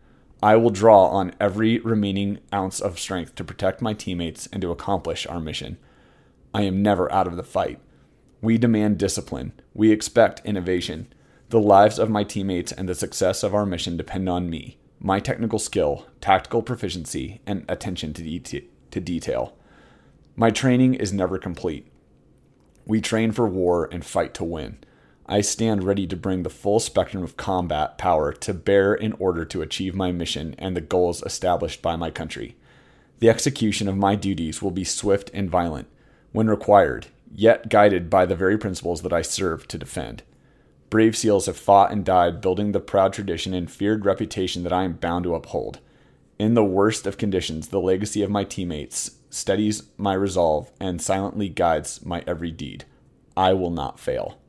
I 0.43 0.55
will 0.55 0.69
draw 0.69 1.07
on 1.07 1.33
every 1.39 1.79
remaining 1.79 2.39
ounce 2.53 2.79
of 2.79 2.99
strength 2.99 3.35
to 3.35 3.43
protect 3.43 3.81
my 3.81 3.93
teammates 3.93 4.47
and 4.47 4.61
to 4.61 4.71
accomplish 4.71 5.27
our 5.27 5.39
mission. 5.39 5.77
I 6.53 6.63
am 6.63 6.81
never 6.81 7.11
out 7.11 7.27
of 7.27 7.35
the 7.35 7.43
fight. 7.43 7.79
We 8.41 8.57
demand 8.57 8.97
discipline. 8.97 9.53
We 9.73 9.91
expect 9.91 10.41
innovation. 10.45 11.13
The 11.49 11.59
lives 11.59 11.99
of 11.99 12.09
my 12.09 12.23
teammates 12.23 12.71
and 12.71 12.89
the 12.89 12.95
success 12.95 13.43
of 13.43 13.53
our 13.53 13.65
mission 13.65 13.97
depend 13.97 14.29
on 14.29 14.49
me, 14.49 14.77
my 14.99 15.19
technical 15.19 15.59
skill, 15.59 16.07
tactical 16.21 16.63
proficiency, 16.63 17.41
and 17.45 17.65
attention 17.69 18.13
to, 18.13 18.23
de- 18.23 18.69
to 18.91 18.99
detail. 18.99 19.57
My 20.35 20.49
training 20.49 20.93
is 20.93 21.11
never 21.11 21.37
complete. 21.37 21.87
We 22.85 23.01
train 23.01 23.31
for 23.31 23.47
war 23.47 23.89
and 23.91 24.05
fight 24.05 24.33
to 24.35 24.43
win. 24.43 24.79
I 25.25 25.41
stand 25.41 25.83
ready 25.83 26.07
to 26.07 26.15
bring 26.15 26.43
the 26.43 26.49
full 26.49 26.79
spectrum 26.79 27.23
of 27.23 27.37
combat 27.37 27.97
power 27.97 28.33
to 28.33 28.53
bear 28.53 28.93
in 28.93 29.13
order 29.13 29.45
to 29.45 29.61
achieve 29.61 29.95
my 29.95 30.11
mission 30.11 30.55
and 30.57 30.75
the 30.75 30.81
goals 30.81 31.23
established 31.23 31.81
by 31.81 31.95
my 31.95 32.11
country. 32.11 32.55
The 33.19 33.29
execution 33.29 33.87
of 33.87 33.95
my 33.95 34.15
duties 34.15 34.61
will 34.61 34.71
be 34.71 34.83
swift 34.83 35.29
and 35.33 35.49
violent 35.49 35.87
when 36.31 36.47
required, 36.47 37.07
yet 37.33 37.69
guided 37.69 38.09
by 38.09 38.25
the 38.25 38.35
very 38.35 38.57
principles 38.57 39.03
that 39.03 39.13
I 39.13 39.21
serve 39.21 39.67
to 39.67 39.77
defend. 39.77 40.23
Brave 40.89 41.15
SEALs 41.15 41.45
have 41.45 41.55
fought 41.55 41.91
and 41.91 42.03
died 42.03 42.41
building 42.41 42.71
the 42.71 42.79
proud 42.79 43.13
tradition 43.13 43.53
and 43.53 43.71
feared 43.71 44.05
reputation 44.05 44.63
that 44.63 44.73
I 44.73 44.83
am 44.83 44.93
bound 44.93 45.23
to 45.23 45.35
uphold. 45.35 45.79
In 46.41 46.55
the 46.55 46.63
worst 46.63 47.05
of 47.05 47.19
conditions, 47.19 47.67
the 47.67 47.79
legacy 47.79 48.23
of 48.23 48.31
my 48.31 48.43
teammates 48.43 49.11
steadies 49.29 49.83
my 49.95 50.15
resolve 50.15 50.71
and 50.79 50.99
silently 50.99 51.49
guides 51.49 52.03
my 52.03 52.23
every 52.25 52.49
deed. 52.49 52.83
I 53.37 53.53
will 53.53 53.69
not 53.69 53.99
fail. 53.99 54.39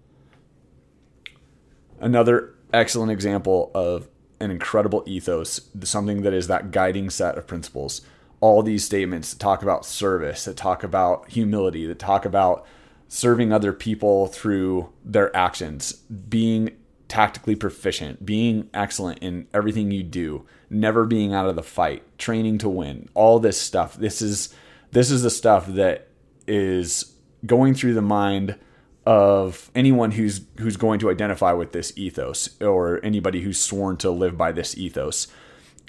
Another 2.01 2.55
excellent 2.73 3.13
example 3.13 3.71
of 3.75 4.09
an 4.41 4.51
incredible 4.51 5.05
ethos, 5.07 5.69
something 5.85 6.23
that 6.23 6.33
is 6.33 6.47
that 6.47 6.71
guiding 6.71 7.11
set 7.11 7.37
of 7.37 7.47
principles. 7.47 8.01
All 8.41 8.63
these 8.63 8.87
statements 8.87 9.31
that 9.31 9.39
talk 9.39 9.63
about 9.63 9.85
service, 9.85 10.47
that 10.47 10.57
talk 10.57 10.83
about 10.83 11.29
humility, 11.29 11.85
that 11.85 11.99
talk 11.99 12.25
about 12.25 12.65
serving 13.07 13.53
other 13.53 13.75
people 13.75 14.29
through 14.29 14.91
their 15.05 15.37
actions, 15.37 15.93
being 15.93 16.71
tactically 17.13 17.55
proficient, 17.55 18.25
being 18.25 18.71
excellent 18.73 19.19
in 19.19 19.47
everything 19.53 19.91
you 19.91 20.03
do, 20.03 20.47
never 20.71 21.05
being 21.05 21.35
out 21.35 21.47
of 21.47 21.57
the 21.57 21.63
fight, 21.63 22.03
training 22.17 22.57
to 22.57 22.71
win, 22.71 23.07
all 23.13 23.39
this 23.39 23.61
stuff. 23.61 23.97
This 23.97 24.23
is 24.23 24.55
this 24.93 25.11
is 25.11 25.23
the 25.23 25.29
stuff 25.29 25.67
that 25.67 26.09
is 26.47 27.15
going 27.45 27.75
through 27.75 27.93
the 27.93 28.01
mind 28.01 28.59
of 29.05 29.71
anyone 29.75 30.13
who's 30.13 30.41
who's 30.59 30.79
going 30.79 30.99
to 31.01 31.11
identify 31.11 31.53
with 31.53 31.73
this 31.73 31.93
ethos 31.99 32.59
or 32.63 32.99
anybody 33.05 33.43
who's 33.43 33.61
sworn 33.61 33.99
to 33.99 34.11
live 34.11 34.39
by 34.39 34.51
this 34.51 34.79
ethos. 34.79 35.29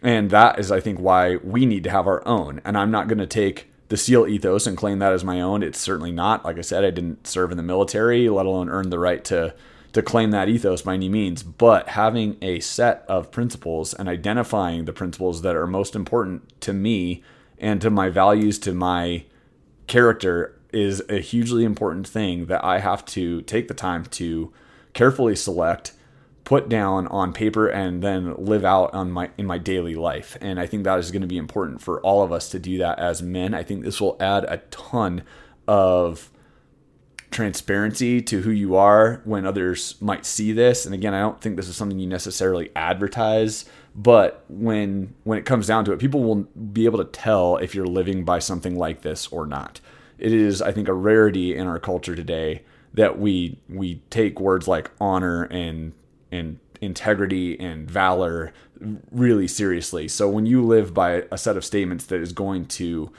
And 0.02 0.30
that 0.32 0.60
is 0.60 0.74
I 0.74 0.82
think 0.82 1.00
why 1.00 1.38
we 1.38 1.66
need 1.66 1.86
to 1.86 1.90
have 1.90 2.06
our 2.06 2.28
own. 2.28 2.60
And 2.66 2.78
I'm 2.78 2.92
not 2.92 3.08
going 3.08 3.20
to 3.20 3.26
take 3.26 3.72
the 3.88 3.96
SEAL 3.96 4.28
ethos 4.28 4.68
and 4.68 4.76
claim 4.76 5.00
that 5.00 5.14
as 5.14 5.24
my 5.24 5.40
own. 5.40 5.64
It's 5.64 5.80
certainly 5.80 6.12
not. 6.12 6.44
Like 6.44 6.58
I 6.58 6.62
said, 6.62 6.84
I 6.84 6.92
didn't 6.92 7.28
serve 7.28 7.52
in 7.52 7.56
the 7.56 7.64
military, 7.64 8.28
let 8.28 8.46
alone 8.46 8.68
earn 8.68 8.90
the 8.90 9.00
right 9.00 9.24
to 9.24 9.56
to 9.94 10.02
claim 10.02 10.32
that 10.32 10.50
ethos 10.50 10.82
by 10.82 10.96
any 10.96 11.10
means. 11.10 11.44
But 11.44 11.90
having 11.90 12.38
a 12.42 12.60
set 12.60 13.06
of 13.08 13.32
principles 13.32 13.94
and 13.94 14.10
identifying 14.10 14.86
the 14.86 14.94
principles 14.94 15.42
that 15.44 15.56
are 15.56 15.68
most 15.68 15.96
important 15.96 16.60
to 16.62 16.74
me 16.74 17.24
and 17.58 17.82
to 17.82 17.90
my 17.90 18.10
values, 18.10 18.60
to 18.60 18.74
my 18.74 19.26
character, 19.88 20.60
is 20.72 21.04
a 21.08 21.20
hugely 21.20 21.64
important 21.64 22.08
thing 22.08 22.48
that 22.48 22.64
I 22.64 22.80
have 22.80 23.06
to 23.06 23.44
take 23.44 23.68
the 23.68 23.76
time 23.76 24.06
to 24.06 24.52
carefully 24.94 25.36
select 25.36 25.94
put 26.44 26.68
down 26.68 27.08
on 27.08 27.32
paper 27.32 27.68
and 27.68 28.02
then 28.02 28.36
live 28.36 28.66
out 28.66 28.94
on 28.94 29.12
my 29.12 29.30
in 29.38 29.46
my 29.46 29.58
daily 29.58 29.96
life. 29.96 30.38
And 30.42 30.60
I 30.60 30.66
think 30.66 30.84
that 30.84 31.00
is 31.00 31.12
going 31.12 31.22
to 31.22 31.28
be 31.28 31.38
important 31.38 31.82
for 31.82 32.02
all 32.02 32.22
of 32.22 32.32
us 32.32 32.50
to 32.50 32.60
do 32.60 32.78
that 32.80 33.00
as 33.00 33.22
men. 33.22 33.54
I 33.54 33.64
think 33.64 33.84
this 33.84 34.02
will 34.02 34.18
add 34.20 34.44
a 34.46 34.58
ton 34.70 35.24
of 35.68 36.30
transparency 37.34 38.22
to 38.22 38.42
who 38.42 38.52
you 38.52 38.76
are 38.76 39.22
when 39.26 39.46
others 39.46 39.96
might 40.00 40.26
see 40.26 40.52
this. 40.54 40.86
And 40.86 40.94
again, 40.94 41.14
I 41.14 41.20
don't 41.20 41.42
think 41.42 41.58
this 41.58 41.68
is 41.68 41.76
something 41.76 42.00
you 42.00 42.08
necessarily 42.08 42.70
advertise, 42.76 43.66
but 43.96 44.46
when 44.48 45.14
when 45.24 45.38
it 45.38 45.46
comes 45.46 45.68
down 45.68 45.86
to 45.86 45.92
it, 45.92 46.00
people 46.00 46.24
will 46.24 46.44
be 46.46 46.86
able 46.86 47.00
to 47.00 47.12
tell 47.12 47.58
if 47.58 47.76
you're 47.76 47.86
living 47.86 48.24
by 48.24 48.40
something 48.40 48.78
like 48.78 49.02
this 49.02 49.28
or 49.28 49.46
not. 49.46 49.82
It 50.18 50.32
is 50.32 50.62
I 50.62 50.72
think 50.72 50.88
a 50.88 50.94
rarity 50.94 51.56
in 51.56 51.68
our 51.68 51.80
culture 51.80 52.16
today 52.16 52.64
that 52.94 53.20
we 53.20 53.60
we 53.68 53.96
take 54.10 54.40
words 54.40 54.68
like 54.68 54.92
honor 55.02 55.44
and 55.44 55.94
and 56.32 56.60
integrity 56.82 57.60
and 57.60 57.90
valor 57.90 58.54
really 59.12 59.48
seriously. 59.48 60.08
So 60.08 60.30
when 60.30 60.46
you 60.46 60.64
live 60.66 60.94
by 60.94 61.24
a 61.32 61.38
set 61.38 61.58
of 61.58 61.66
statements 61.66 62.06
that 62.06 62.22
is 62.22 62.34
going 62.34 62.66
to 62.66 63.12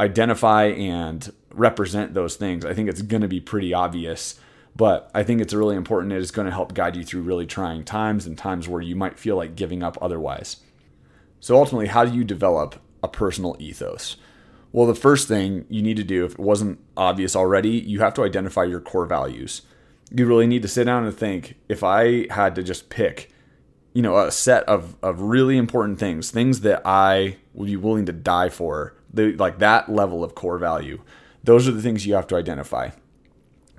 identify 0.00 0.64
and 0.64 1.32
represent 1.52 2.14
those 2.14 2.36
things, 2.36 2.64
I 2.64 2.74
think 2.74 2.88
it's 2.88 3.02
going 3.02 3.22
to 3.22 3.28
be 3.28 3.40
pretty 3.40 3.72
obvious. 3.72 4.40
But 4.74 5.10
I 5.14 5.22
think 5.22 5.40
it's 5.40 5.54
really 5.54 5.76
important. 5.76 6.12
It 6.12 6.18
is 6.18 6.30
going 6.30 6.46
to 6.46 6.52
help 6.52 6.74
guide 6.74 6.96
you 6.96 7.04
through 7.04 7.22
really 7.22 7.46
trying 7.46 7.84
times 7.84 8.26
and 8.26 8.38
times 8.38 8.68
where 8.68 8.80
you 8.80 8.96
might 8.96 9.18
feel 9.18 9.36
like 9.36 9.56
giving 9.56 9.82
up 9.82 9.98
otherwise. 10.00 10.58
So 11.38 11.56
ultimately, 11.56 11.88
how 11.88 12.04
do 12.04 12.16
you 12.16 12.24
develop 12.24 12.80
a 13.02 13.08
personal 13.08 13.56
ethos? 13.58 14.16
Well, 14.72 14.86
the 14.86 14.94
first 14.94 15.28
thing 15.28 15.66
you 15.68 15.82
need 15.82 15.96
to 15.96 16.04
do, 16.04 16.24
if 16.24 16.32
it 16.32 16.38
wasn't 16.38 16.78
obvious 16.96 17.36
already, 17.36 17.70
you 17.70 18.00
have 18.00 18.14
to 18.14 18.24
identify 18.24 18.64
your 18.64 18.80
core 18.80 19.06
values 19.06 19.62
you 20.10 20.26
really 20.26 20.46
need 20.46 20.62
to 20.62 20.68
sit 20.68 20.84
down 20.84 21.04
and 21.04 21.16
think 21.16 21.56
if 21.68 21.84
I 21.84 22.26
had 22.32 22.54
to 22.56 22.62
just 22.62 22.90
pick, 22.90 23.30
you 23.92 24.02
know, 24.02 24.16
a 24.16 24.30
set 24.30 24.64
of, 24.64 24.96
of 25.02 25.20
really 25.20 25.56
important 25.56 25.98
things, 25.98 26.30
things 26.30 26.60
that 26.60 26.82
I 26.84 27.36
would 27.54 27.66
be 27.66 27.76
willing 27.76 28.06
to 28.06 28.12
die 28.12 28.48
for, 28.48 28.96
the, 29.12 29.32
like 29.36 29.58
that 29.58 29.90
level 29.90 30.22
of 30.24 30.34
core 30.34 30.58
value, 30.58 31.00
those 31.42 31.68
are 31.68 31.72
the 31.72 31.82
things 31.82 32.06
you 32.06 32.14
have 32.14 32.26
to 32.28 32.36
identify. 32.36 32.90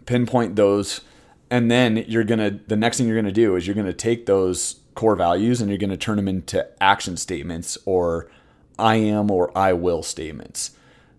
Pinpoint 0.06 0.56
those, 0.56 1.02
and 1.50 1.70
then 1.70 1.98
you're 2.08 2.24
to, 2.40 2.60
the 2.68 2.76
next 2.76 2.98
thing 2.98 3.08
you're 3.08 3.16
to 3.26 3.32
do 3.32 3.56
is 3.56 3.68
you're 3.68 3.76
to 3.86 3.94
take 3.94 4.26
those 4.26 4.80
core 4.96 5.16
values 5.16 5.62
and 5.62 5.70
you're 5.70 5.78
to 5.90 5.98
turn 5.98 6.18
them 6.18 6.28
into 6.28 6.68
action 6.82 7.16
statements 7.18 7.78
or 7.86 8.30
I 8.78 8.96
am 8.96 9.30
or 9.32 9.56
I 9.58 9.74
will 9.74 10.04
statements. 10.04 10.72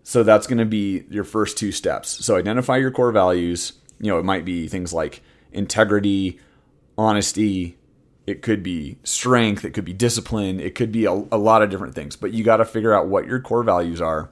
So 0.02 0.22
that's 0.22 0.46
to 0.58 0.64
be 0.64 1.04
your 1.10 1.24
first 1.24 1.56
two 1.56 1.70
steps. 1.70 2.24
So 2.24 2.36
identify 2.36 2.76
your 2.76 2.90
core 2.90 3.12
values 3.12 3.74
you 4.02 4.08
know, 4.08 4.18
it 4.18 4.24
might 4.24 4.44
be 4.44 4.68
things 4.68 4.92
like 4.92 5.22
integrity, 5.52 6.40
honesty, 6.98 7.78
it 8.26 8.42
could 8.42 8.62
be 8.62 8.98
strength, 9.04 9.64
it 9.64 9.70
could 9.70 9.84
be 9.84 9.92
discipline, 9.92 10.60
it 10.60 10.74
could 10.74 10.92
be 10.92 11.04
a, 11.04 11.12
a 11.12 11.38
lot 11.38 11.62
of 11.62 11.70
different 11.70 11.94
things. 11.94 12.16
But 12.16 12.32
you 12.32 12.44
got 12.44 12.58
to 12.58 12.64
figure 12.64 12.94
out 12.94 13.08
what 13.08 13.26
your 13.26 13.40
core 13.40 13.62
values 13.62 14.00
are, 14.00 14.30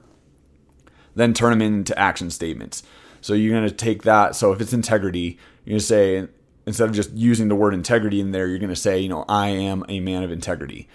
then 1.15 1.33
turn 1.33 1.51
them 1.51 1.61
into 1.61 1.97
action 1.97 2.29
statements. 2.29 2.83
So 3.19 3.33
you're 3.33 3.57
going 3.57 3.69
to 3.69 3.75
take 3.75 4.03
that. 4.03 4.35
So 4.35 4.51
if 4.51 4.61
it's 4.61 4.73
integrity, 4.73 5.37
you're 5.65 5.73
going 5.73 5.79
to 5.79 5.85
say, 5.85 6.27
instead 6.65 6.89
of 6.89 6.95
just 6.95 7.11
using 7.11 7.49
the 7.49 7.55
word 7.55 7.73
integrity 7.73 8.19
in 8.19 8.31
there, 8.31 8.47
you're 8.47 8.59
going 8.59 8.69
to 8.69 8.75
say, 8.75 8.99
you 8.99 9.09
know, 9.09 9.25
I 9.27 9.49
am 9.49 9.85
a 9.89 9.99
man 9.99 10.23
of 10.23 10.31
integrity. 10.31 10.87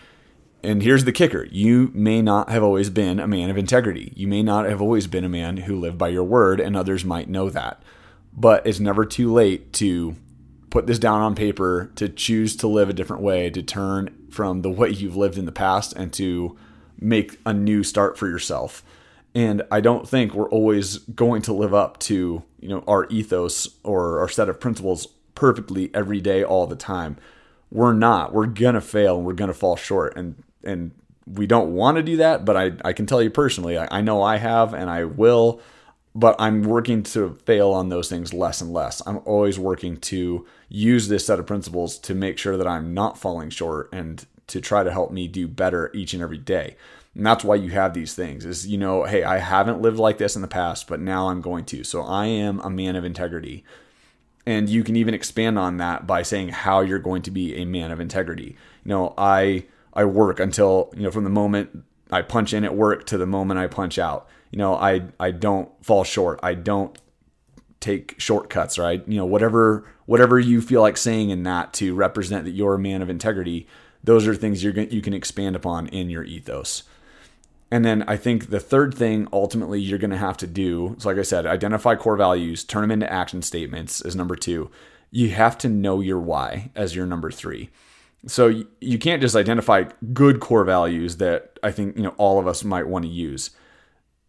And 0.63 0.83
here's 0.83 1.05
the 1.05 1.13
kicker 1.13 1.45
you 1.45 1.93
may 1.95 2.23
not 2.23 2.49
have 2.49 2.63
always 2.63 2.91
been 2.91 3.21
a 3.21 3.29
man 3.29 3.51
of 3.51 3.59
integrity. 3.59 4.13
You 4.17 4.27
may 4.27 4.43
not 4.43 4.65
have 4.65 4.81
always 4.81 5.07
been 5.07 5.23
a 5.23 5.29
man 5.29 5.59
who 5.59 5.79
lived 5.79 5.99
by 5.99 6.09
your 6.09 6.25
word, 6.25 6.61
and 6.61 6.77
others 6.77 7.05
might 7.05 7.29
know 7.29 7.51
that 7.51 7.83
but 8.37 8.67
it's 8.67 8.79
never 8.79 9.05
too 9.05 9.33
late 9.33 9.73
to 9.73 10.15
put 10.77 10.87
this 10.87 10.99
down 10.99 11.23
on 11.23 11.35
paper, 11.35 11.91
to 11.95 12.07
choose 12.07 12.55
to 12.55 12.67
live 12.67 12.91
a 12.91 12.93
different 12.93 13.23
way, 13.23 13.49
to 13.49 13.63
turn 13.63 14.15
from 14.29 14.61
the 14.61 14.69
way 14.69 14.91
you've 14.91 15.17
lived 15.17 15.39
in 15.39 15.47
the 15.47 15.51
past 15.51 15.95
and 15.95 16.13
to 16.13 16.55
make 17.01 17.41
a 17.47 17.55
new 17.55 17.83
start 17.83 18.19
for 18.19 18.29
yourself. 18.29 18.85
And 19.35 19.63
I 19.71 19.81
don't 19.81 20.07
think 20.07 20.35
we're 20.35 20.51
always 20.51 20.99
going 20.99 21.41
to 21.43 21.55
live 21.55 21.73
up 21.73 21.99
to, 22.01 22.43
you 22.61 22.69
know, 22.69 22.85
our 22.87 23.07
ethos 23.07 23.71
or 23.85 24.21
our 24.21 24.29
set 24.29 24.51
of 24.51 24.61
principles 24.61 25.07
perfectly 25.35 25.91
every 25.95 26.21
day 26.21 26.45
all 26.45 26.67
the 26.67 26.77
time. 26.77 27.17
We're 27.71 27.95
not. 27.95 28.35
We're 28.35 28.45
gonna 28.45 28.83
fail 28.83 29.17
and 29.17 29.25
we're 29.25 29.33
gonna 29.33 29.55
fall 29.55 29.77
short. 29.77 30.15
And 30.15 30.45
and 30.63 30.91
we 31.27 31.47
don't 31.47 31.73
want 31.73 31.97
to 31.97 32.03
do 32.03 32.19
that, 32.19 32.45
but 32.45 32.55
I, 32.55 32.73
I 32.85 32.93
can 32.93 33.07
tell 33.07 33.23
you 33.23 33.31
personally, 33.31 33.79
I, 33.79 33.89
I 33.91 34.01
know 34.03 34.21
I 34.21 34.37
have 34.37 34.75
and 34.75 34.91
I 34.91 35.05
will 35.05 35.63
but 36.17 36.35
I'm 36.39 36.63
working 36.63 37.03
to 37.03 37.39
fail 37.45 37.73
on 37.73 37.91
those 37.91 38.09
things 38.09 38.33
less 38.33 38.63
and 38.63 38.73
less. 38.73 39.03
I'm 39.07 39.21
always 39.27 39.59
working 39.59 39.99
to 39.99 40.47
use 40.71 41.09
this 41.09 41.27
set 41.27 41.39
of 41.39 41.47
principles 41.47 41.99
to 41.99 42.15
make 42.15 42.39
sure 42.39 42.57
that 42.57 42.67
I'm 42.67 42.95
not 42.95 43.19
falling 43.19 43.51
short 43.51 43.91
and 43.93 44.25
to 44.47 44.63
try 44.63 44.83
to 44.83 44.91
help 44.91 45.13
me 45.13 45.29
do 45.29 45.47
better 45.47 45.91
each 45.93 46.15
and 46.15 46.23
every 46.23 46.39
day. 46.39 46.77
And 47.15 47.27
that's 47.27 47.45
why 47.45 47.57
you 47.57 47.69
have 47.71 47.93
these 47.93 48.15
things 48.15 48.47
is 48.47 48.67
you 48.67 48.79
know, 48.79 49.05
hey, 49.05 49.25
I 49.25 49.39
haven't 49.39 49.83
lived 49.83 49.99
like 49.99 50.17
this 50.17 50.37
in 50.37 50.43
the 50.43 50.49
past, 50.49 50.89
but 50.89 51.01
now 51.01 51.29
I'm 51.29 51.43
going 51.43 51.67
to. 51.67 51.85
So 51.85 52.01
I 52.01 52.25
am 52.25 52.61
a 52.61 52.71
man 52.71 52.97
of 52.97 53.05
integrity. 53.05 53.63
And 54.47 54.71
you 54.71 54.85
can 54.85 54.97
even 54.97 55.13
expand 55.13 55.59
on 55.59 55.77
that 55.79 56.07
by 56.07 56.23
saying 56.23 56.49
how 56.49 56.81
you're 56.81 56.99
going 56.99 57.23
to 57.23 57.31
be 57.31 57.57
a 57.57 57.67
man 57.67 57.91
of 57.91 58.01
integrity. 58.01 58.57
You 58.85 58.89
know, 58.89 59.15
I 59.19 59.67
I 59.93 60.07
work 60.07 60.41
until, 60.41 60.91
you 60.97 61.03
know, 61.03 61.11
from 61.11 61.25
the 61.25 61.31
moment 61.31 61.85
I 62.11 62.23
punch 62.23 62.53
in 62.53 62.65
at 62.65 62.75
work 62.75 63.07
to 63.07 63.19
the 63.19 63.27
moment 63.27 63.61
I 63.61 63.67
punch 63.67 63.99
out 63.99 64.29
you 64.51 64.59
know, 64.59 64.75
I 64.75 65.03
I 65.19 65.33
don't 65.33 65.69
fall 65.85 66.05
short. 66.05 66.41
I 66.43 66.55
don't 66.55 66.97
take 67.81 68.15
shortcuts, 68.19 68.79
right? 68.79 69.07
You 69.07 69.19
know, 69.19 69.27
whatever 69.27 69.87
whatever 70.07 70.39
you 70.39 70.61
feel 70.61 70.81
like 70.81 70.97
saying 70.97 71.31
in 71.31 71.43
that 71.43 71.73
to 71.75 71.95
represent 71.95 72.45
that 72.45 72.53
you're 72.53 72.75
a 72.75 72.79
man 72.79 73.03
of 73.03 73.11
integrity, 73.11 73.67
those 74.03 74.27
are 74.27 74.35
things 74.35 74.63
you're 74.63 74.73
you 74.75 75.03
can 75.03 75.15
expand 75.15 75.57
upon 75.57 75.89
in 75.89 76.11
your 76.11 76.25
ethos. 76.25 76.85
And 77.71 77.85
then 77.85 78.05
I 78.07 78.17
think 78.17 78.51
the 78.51 78.61
third 78.61 78.95
thing 78.95 79.27
ultimately 79.33 79.81
you're 79.81 79.99
going 79.99 80.13
to 80.13 80.17
have 80.17 80.37
to 80.37 80.47
do, 80.47 80.95
so 80.99 81.09
like 81.09 81.19
I 81.19 81.23
said, 81.23 81.47
identify 81.47 81.97
core 81.97 82.17
values, 82.17 82.63
turn 82.63 82.83
them 82.83 82.93
into 82.93 83.13
action 83.13 83.43
statements 83.43 84.01
is 84.01 84.15
number 84.15 84.37
2. 84.37 84.71
You 85.11 85.31
have 85.31 85.59
to 85.59 85.69
know 85.69 86.01
your 86.01 86.21
why 86.21 86.71
as 86.77 86.95
your 86.95 87.07
number 87.07 87.33
3. 87.33 87.69
So 88.29 88.65
you 88.81 88.99
can't 88.99 89.21
just 89.21 89.35
identify 89.35 89.85
good 90.13 90.39
core 90.39 90.65
values 90.65 91.17
that 91.17 91.56
I 91.67 91.73
think, 91.73 91.97
you 91.97 92.03
know, 92.03 92.15
all 92.17 92.39
of 92.39 92.47
us 92.47 92.65
might 92.65 92.87
want 92.87 93.05
to 93.05 93.11
use 93.11 93.51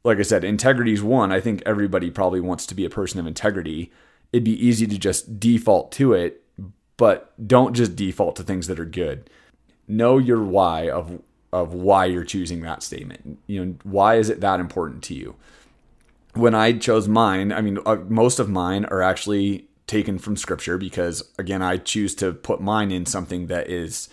like 0.07 0.19
I 0.19 0.23
said, 0.23 0.45
integrity 0.45 0.93
is 0.93 1.03
one. 1.03 1.33
I 1.33 1.41
think 1.41 1.61
everybody 1.65 2.09
probably 2.09 2.39
wants 2.39 2.65
to 2.67 2.75
be 2.75 2.85
a 2.85 2.89
person 2.89 3.19
of 3.19 3.27
integrity. 3.27 3.91
It'd 4.31 4.45
be 4.45 4.65
easy 4.65 4.87
to 4.87 4.97
just 4.97 5.37
default 5.37 5.91
to 5.93 6.13
it, 6.13 6.43
but 6.95 7.33
don't 7.45 7.75
just 7.75 7.97
default 7.97 8.37
to 8.37 8.43
things 8.43 8.67
that 8.67 8.79
are 8.79 8.85
good. 8.85 9.29
Know 9.85 10.17
your 10.17 10.41
why 10.41 10.89
of 10.89 11.21
of 11.51 11.73
why 11.73 12.05
you're 12.05 12.23
choosing 12.23 12.61
that 12.61 12.83
statement. 12.83 13.39
You 13.47 13.65
know, 13.65 13.75
why 13.83 14.15
is 14.15 14.29
it 14.29 14.39
that 14.39 14.61
important 14.61 15.03
to 15.05 15.13
you? 15.13 15.35
When 16.33 16.55
I 16.55 16.71
chose 16.71 17.07
mine, 17.09 17.51
I 17.51 17.61
mean, 17.61 17.79
uh, 17.85 17.97
most 18.07 18.39
of 18.39 18.49
mine 18.49 18.85
are 18.85 19.01
actually 19.01 19.67
taken 19.87 20.19
from 20.19 20.37
scripture 20.37 20.77
because 20.77 21.23
again, 21.37 21.61
I 21.61 21.77
choose 21.77 22.15
to 22.15 22.31
put 22.31 22.61
mine 22.61 22.91
in 22.91 23.05
something 23.05 23.47
that 23.47 23.69
is 23.69 24.07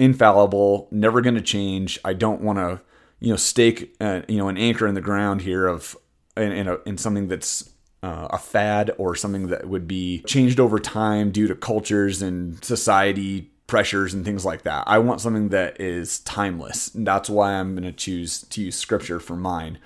infallible, 0.00 0.88
never 0.90 1.20
going 1.20 1.34
to 1.36 1.42
change. 1.42 1.98
I 2.04 2.14
don't 2.14 2.40
want 2.40 2.58
to 2.58 2.80
you 3.20 3.30
know 3.30 3.36
stake 3.36 3.94
uh, 4.00 4.22
you 4.28 4.38
know 4.38 4.48
an 4.48 4.56
anchor 4.56 4.86
in 4.86 4.94
the 4.94 5.00
ground 5.00 5.42
here 5.42 5.66
of 5.66 5.96
in 6.36 6.52
in, 6.52 6.68
a, 6.68 6.78
in 6.86 6.98
something 6.98 7.28
that's 7.28 7.70
uh, 8.02 8.28
a 8.30 8.38
fad 8.38 8.90
or 8.98 9.14
something 9.14 9.48
that 9.48 9.68
would 9.68 9.86
be 9.86 10.22
changed 10.26 10.58
over 10.58 10.78
time 10.78 11.30
due 11.30 11.46
to 11.46 11.54
cultures 11.54 12.22
and 12.22 12.64
society 12.64 13.50
pressures 13.66 14.12
and 14.14 14.24
things 14.24 14.44
like 14.44 14.62
that. 14.62 14.82
I 14.86 14.98
want 14.98 15.20
something 15.20 15.50
that 15.50 15.80
is 15.80 16.20
timeless. 16.20 16.90
That's 16.94 17.30
why 17.30 17.52
I'm 17.52 17.74
going 17.74 17.84
to 17.84 17.92
choose 17.92 18.42
to 18.42 18.62
use 18.62 18.76
scripture 18.76 19.20
for 19.20 19.36
mine. 19.36 19.78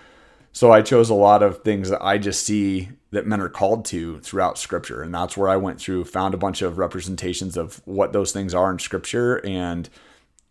So 0.54 0.70
I 0.70 0.82
chose 0.82 1.10
a 1.10 1.14
lot 1.14 1.42
of 1.42 1.64
things 1.64 1.90
that 1.90 2.00
I 2.00 2.16
just 2.16 2.46
see 2.46 2.90
that 3.10 3.26
men 3.26 3.40
are 3.40 3.48
called 3.48 3.84
to 3.86 4.20
throughout 4.20 4.56
scripture. 4.56 5.02
And 5.02 5.12
that's 5.12 5.36
where 5.36 5.48
I 5.48 5.56
went 5.56 5.80
through, 5.80 6.04
found 6.04 6.32
a 6.32 6.38
bunch 6.38 6.62
of 6.62 6.78
representations 6.78 7.56
of 7.56 7.82
what 7.86 8.12
those 8.12 8.30
things 8.30 8.54
are 8.54 8.70
in 8.70 8.78
scripture. 8.78 9.44
And 9.44 9.90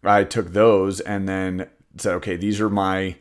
I 0.04 0.26
took 0.26 0.52
those 0.52 1.00
and 1.00 1.28
then 1.28 1.70
said, 1.98 2.16
okay, 2.16 2.36
these 2.36 2.60
are 2.60 2.70
my 2.70 3.16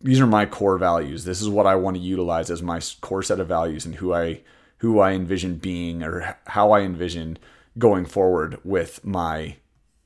these 0.00 0.20
are 0.20 0.26
my 0.26 0.46
core 0.46 0.78
values. 0.78 1.24
This 1.24 1.42
is 1.42 1.48
what 1.48 1.66
I 1.66 1.74
want 1.74 1.96
to 1.96 2.02
utilize 2.02 2.50
as 2.50 2.62
my 2.62 2.80
core 3.00 3.22
set 3.22 3.40
of 3.40 3.48
values 3.48 3.84
and 3.84 3.96
who 3.96 4.14
I 4.14 4.40
who 4.78 5.00
I 5.00 5.12
envision 5.12 5.56
being 5.56 6.02
or 6.02 6.38
how 6.46 6.72
I 6.72 6.80
envision 6.80 7.38
going 7.76 8.06
forward 8.06 8.58
with 8.64 9.04
my 9.04 9.56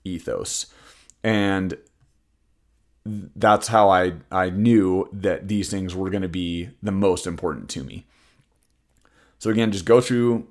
ethos. 0.05 0.67
And 1.23 1.77
that's 3.05 3.69
how 3.69 3.89
I, 3.89 4.15
I 4.31 4.51
knew 4.51 5.09
that 5.13 5.49
these 5.49 5.71
things 5.71 5.95
were 5.95 6.11
going 6.11 6.23
to 6.23 6.29
be 6.29 6.71
the 6.83 6.93
most 6.93 7.27
important 7.27 7.69
to 7.71 7.85
me. 7.85 8.07
So 9.39 9.51
again, 9.51 9.73
just 9.73 9.87
go 9.87 10.01
through 10.01 10.47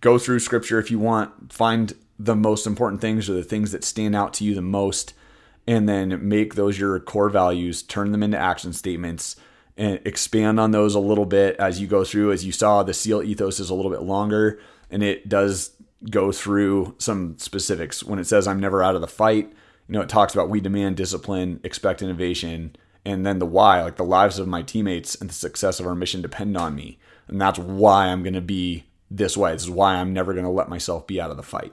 go 0.00 0.18
through 0.18 0.38
scripture 0.38 0.78
if 0.78 0.90
you 0.90 0.98
want, 0.98 1.50
find 1.50 1.94
the 2.18 2.36
most 2.36 2.66
important 2.66 3.00
things 3.00 3.30
or 3.30 3.32
the 3.32 3.42
things 3.42 3.72
that 3.72 3.82
stand 3.82 4.14
out 4.14 4.34
to 4.34 4.44
you 4.44 4.54
the 4.54 4.60
most 4.60 5.14
and 5.66 5.88
then 5.88 6.28
make 6.28 6.54
those 6.54 6.78
your 6.78 7.00
core 7.00 7.30
values, 7.30 7.82
turn 7.82 8.12
them 8.12 8.22
into 8.22 8.36
action 8.36 8.74
statements 8.74 9.34
and 9.78 9.98
expand 10.04 10.60
on 10.60 10.72
those 10.72 10.94
a 10.94 11.00
little 11.00 11.24
bit 11.24 11.56
as 11.56 11.80
you 11.80 11.86
go 11.86 12.04
through. 12.04 12.32
As 12.32 12.44
you 12.44 12.52
saw, 12.52 12.82
the 12.82 12.92
SEAL 12.92 13.22
ethos 13.22 13.58
is 13.58 13.70
a 13.70 13.74
little 13.74 13.90
bit 13.90 14.02
longer 14.02 14.60
and 14.90 15.02
it 15.02 15.26
does 15.26 15.70
go 16.10 16.30
through 16.30 16.94
some 16.98 17.38
specifics. 17.38 18.04
When 18.04 18.18
it 18.18 18.26
says, 18.26 18.46
I'm 18.46 18.60
never 18.60 18.82
out 18.82 18.94
of 18.94 19.00
the 19.00 19.06
fight, 19.06 19.52
you 19.88 19.94
know, 19.94 20.00
it 20.00 20.08
talks 20.08 20.34
about 20.34 20.48
we 20.48 20.60
demand 20.60 20.96
discipline, 20.96 21.60
expect 21.62 22.02
innovation, 22.02 22.76
and 23.04 23.24
then 23.26 23.38
the 23.38 23.46
why, 23.46 23.82
like 23.82 23.96
the 23.96 24.04
lives 24.04 24.38
of 24.38 24.48
my 24.48 24.62
teammates 24.62 25.14
and 25.14 25.28
the 25.28 25.34
success 25.34 25.78
of 25.78 25.86
our 25.86 25.94
mission 25.94 26.22
depend 26.22 26.56
on 26.56 26.74
me. 26.74 26.98
And 27.28 27.40
that's 27.40 27.58
why 27.58 28.06
I'm 28.06 28.22
going 28.22 28.34
to 28.34 28.40
be 28.40 28.84
this 29.10 29.36
way. 29.36 29.52
This 29.52 29.64
is 29.64 29.70
why 29.70 29.96
I'm 29.96 30.12
never 30.12 30.32
going 30.32 30.44
to 30.44 30.50
let 30.50 30.68
myself 30.68 31.06
be 31.06 31.20
out 31.20 31.30
of 31.30 31.36
the 31.36 31.42
fight. 31.42 31.72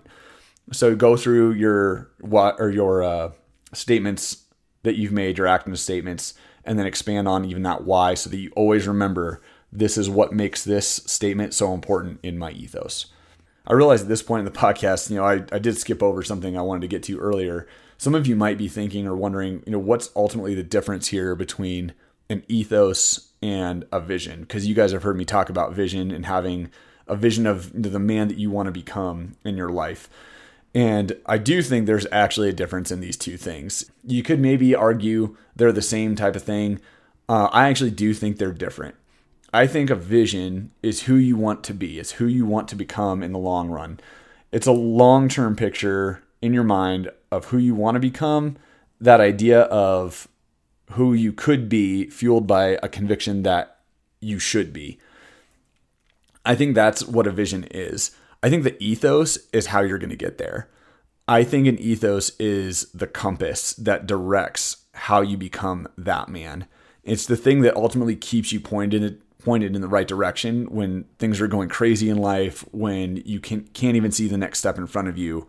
So 0.71 0.95
go 0.95 1.17
through 1.17 1.53
your 1.53 2.11
what 2.19 2.55
or 2.59 2.69
your 2.69 3.03
uh, 3.03 3.31
statements 3.73 4.45
that 4.83 4.95
you've 4.95 5.11
made, 5.11 5.37
your 5.37 5.47
acting 5.47 5.75
statements, 5.75 6.33
and 6.63 6.77
then 6.77 6.85
expand 6.85 7.27
on 7.27 7.45
even 7.45 7.63
that 7.63 7.83
why 7.83 8.13
so 8.13 8.29
that 8.29 8.37
you 8.37 8.51
always 8.55 8.87
remember 8.87 9.41
this 9.71 9.97
is 9.97 10.09
what 10.09 10.33
makes 10.33 10.63
this 10.63 10.87
statement 11.05 11.53
so 11.53 11.73
important 11.73 12.19
in 12.23 12.37
my 12.37 12.51
ethos. 12.51 13.07
I 13.65 13.73
realize 13.73 14.01
at 14.01 14.07
this 14.07 14.23
point 14.23 14.45
in 14.45 14.51
the 14.51 14.59
podcast, 14.59 15.09
you 15.09 15.17
know, 15.17 15.25
I, 15.25 15.43
I 15.51 15.59
did 15.59 15.77
skip 15.77 16.03
over 16.03 16.23
something 16.23 16.57
I 16.57 16.61
wanted 16.61 16.81
to 16.81 16.87
get 16.87 17.03
to 17.03 17.19
earlier. 17.19 17.67
Some 18.01 18.15
of 18.15 18.25
you 18.25 18.35
might 18.35 18.57
be 18.57 18.67
thinking 18.67 19.05
or 19.05 19.15
wondering, 19.15 19.61
you 19.63 19.71
know, 19.71 19.77
what's 19.77 20.09
ultimately 20.15 20.55
the 20.55 20.63
difference 20.63 21.09
here 21.09 21.35
between 21.35 21.93
an 22.31 22.43
ethos 22.47 23.29
and 23.43 23.85
a 23.91 23.99
vision? 23.99 24.41
Because 24.41 24.65
you 24.65 24.73
guys 24.73 24.91
have 24.91 25.03
heard 25.03 25.17
me 25.17 25.23
talk 25.23 25.49
about 25.49 25.73
vision 25.73 26.09
and 26.09 26.25
having 26.25 26.71
a 27.05 27.15
vision 27.15 27.45
of 27.45 27.71
the 27.79 27.99
man 27.99 28.27
that 28.27 28.39
you 28.39 28.49
want 28.49 28.65
to 28.65 28.71
become 28.71 29.35
in 29.45 29.55
your 29.55 29.69
life. 29.69 30.09
And 30.73 31.15
I 31.27 31.37
do 31.37 31.61
think 31.61 31.85
there's 31.85 32.07
actually 32.11 32.49
a 32.49 32.53
difference 32.53 32.89
in 32.89 33.01
these 33.01 33.15
two 33.15 33.37
things. 33.37 33.91
You 34.03 34.23
could 34.23 34.39
maybe 34.39 34.73
argue 34.73 35.37
they're 35.55 35.71
the 35.71 35.83
same 35.83 36.15
type 36.15 36.35
of 36.35 36.41
thing. 36.41 36.79
Uh, 37.29 37.49
I 37.51 37.69
actually 37.69 37.91
do 37.91 38.15
think 38.15 38.37
they're 38.39 38.51
different. 38.51 38.95
I 39.53 39.67
think 39.67 39.91
a 39.91 39.95
vision 39.95 40.71
is 40.81 41.03
who 41.03 41.17
you 41.17 41.37
want 41.37 41.63
to 41.65 41.73
be, 41.75 41.99
it's 41.99 42.13
who 42.13 42.25
you 42.25 42.47
want 42.47 42.67
to 42.69 42.75
become 42.75 43.21
in 43.21 43.31
the 43.31 43.37
long 43.37 43.69
run. 43.69 43.99
It's 44.51 44.65
a 44.65 44.71
long 44.71 45.29
term 45.29 45.55
picture 45.55 46.23
in 46.41 46.53
your 46.53 46.63
mind 46.63 47.09
of 47.31 47.45
who 47.45 47.57
you 47.57 47.75
want 47.75 47.95
to 47.95 47.99
become, 47.99 48.57
that 48.99 49.21
idea 49.21 49.61
of 49.63 50.27
who 50.91 51.13
you 51.13 51.31
could 51.31 51.69
be, 51.69 52.09
fueled 52.09 52.47
by 52.47 52.77
a 52.83 52.89
conviction 52.89 53.43
that 53.43 53.79
you 54.19 54.39
should 54.39 54.73
be. 54.73 54.99
I 56.45 56.55
think 56.55 56.75
that's 56.75 57.05
what 57.05 57.27
a 57.27 57.31
vision 57.31 57.65
is. 57.71 58.11
I 58.43 58.49
think 58.49 58.63
the 58.63 58.81
ethos 58.83 59.37
is 59.53 59.67
how 59.67 59.81
you're 59.81 59.99
going 59.99 60.09
to 60.09 60.15
get 60.15 60.37
there. 60.37 60.69
I 61.27 61.43
think 61.43 61.67
an 61.67 61.79
ethos 61.79 62.31
is 62.39 62.91
the 62.91 63.07
compass 63.07 63.73
that 63.73 64.07
directs 64.07 64.77
how 64.93 65.21
you 65.21 65.37
become 65.37 65.87
that 65.97 66.29
man. 66.29 66.67
It's 67.03 67.25
the 67.25 67.37
thing 67.37 67.61
that 67.61 67.75
ultimately 67.75 68.15
keeps 68.15 68.51
you 68.51 68.59
pointed 68.59 69.21
pointed 69.41 69.75
in 69.75 69.81
the 69.81 69.87
right 69.87 70.07
direction 70.07 70.65
when 70.65 71.03
things 71.17 71.41
are 71.41 71.47
going 71.47 71.67
crazy 71.67 72.09
in 72.09 72.17
life, 72.17 72.63
when 72.71 73.17
you 73.25 73.39
can, 73.39 73.61
can't 73.73 73.95
even 73.95 74.11
see 74.11 74.27
the 74.27 74.37
next 74.37 74.59
step 74.59 74.77
in 74.77 74.85
front 74.85 75.07
of 75.07 75.17
you, 75.17 75.47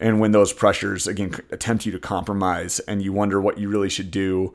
and 0.00 0.20
when 0.20 0.32
those 0.32 0.52
pressures 0.52 1.06
again 1.06 1.34
attempt 1.50 1.86
you 1.86 1.92
to 1.92 1.98
compromise 1.98 2.80
and 2.80 3.02
you 3.02 3.12
wonder 3.12 3.40
what 3.40 3.58
you 3.58 3.68
really 3.68 3.88
should 3.88 4.10
do, 4.10 4.54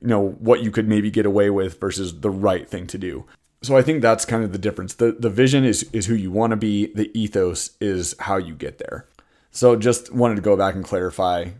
you 0.00 0.08
know, 0.08 0.30
what 0.38 0.62
you 0.62 0.70
could 0.70 0.88
maybe 0.88 1.10
get 1.10 1.26
away 1.26 1.50
with 1.50 1.80
versus 1.80 2.20
the 2.20 2.30
right 2.30 2.68
thing 2.68 2.86
to 2.88 2.98
do 2.98 3.24
so 3.62 3.76
I 3.76 3.82
think 3.82 4.02
that's 4.02 4.24
kind 4.24 4.44
of 4.44 4.52
the 4.52 4.58
difference. 4.58 4.94
The 4.94 5.12
the 5.12 5.30
vision 5.30 5.64
is 5.64 5.84
is 5.92 6.06
who 6.06 6.14
you 6.14 6.30
want 6.30 6.52
to 6.52 6.56
be. 6.56 6.92
The 6.94 7.10
ethos 7.18 7.70
is 7.80 8.14
how 8.20 8.36
you 8.36 8.54
get 8.54 8.78
there. 8.78 9.06
So 9.50 9.76
just 9.76 10.12
wanted 10.12 10.36
to 10.36 10.42
go 10.42 10.56
back 10.56 10.74
and 10.74 10.84
clarify 10.84 11.50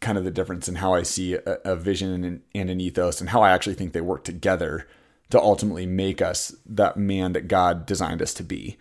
kind 0.00 0.18
of 0.18 0.24
the 0.24 0.30
difference 0.30 0.68
in 0.68 0.76
how 0.76 0.94
I 0.94 1.02
see 1.02 1.34
a, 1.34 1.58
a 1.64 1.76
vision 1.76 2.24
and, 2.24 2.42
and 2.54 2.70
an 2.70 2.80
ethos 2.80 3.20
and 3.20 3.30
how 3.30 3.42
I 3.42 3.50
actually 3.50 3.74
think 3.74 3.92
they 3.92 4.00
work 4.00 4.24
together 4.24 4.86
to 5.30 5.40
ultimately 5.40 5.86
make 5.86 6.20
us 6.20 6.54
that 6.66 6.96
man 6.96 7.32
that 7.32 7.48
God 7.48 7.86
designed 7.86 8.22
us 8.22 8.34
to 8.34 8.42
be. 8.42 8.76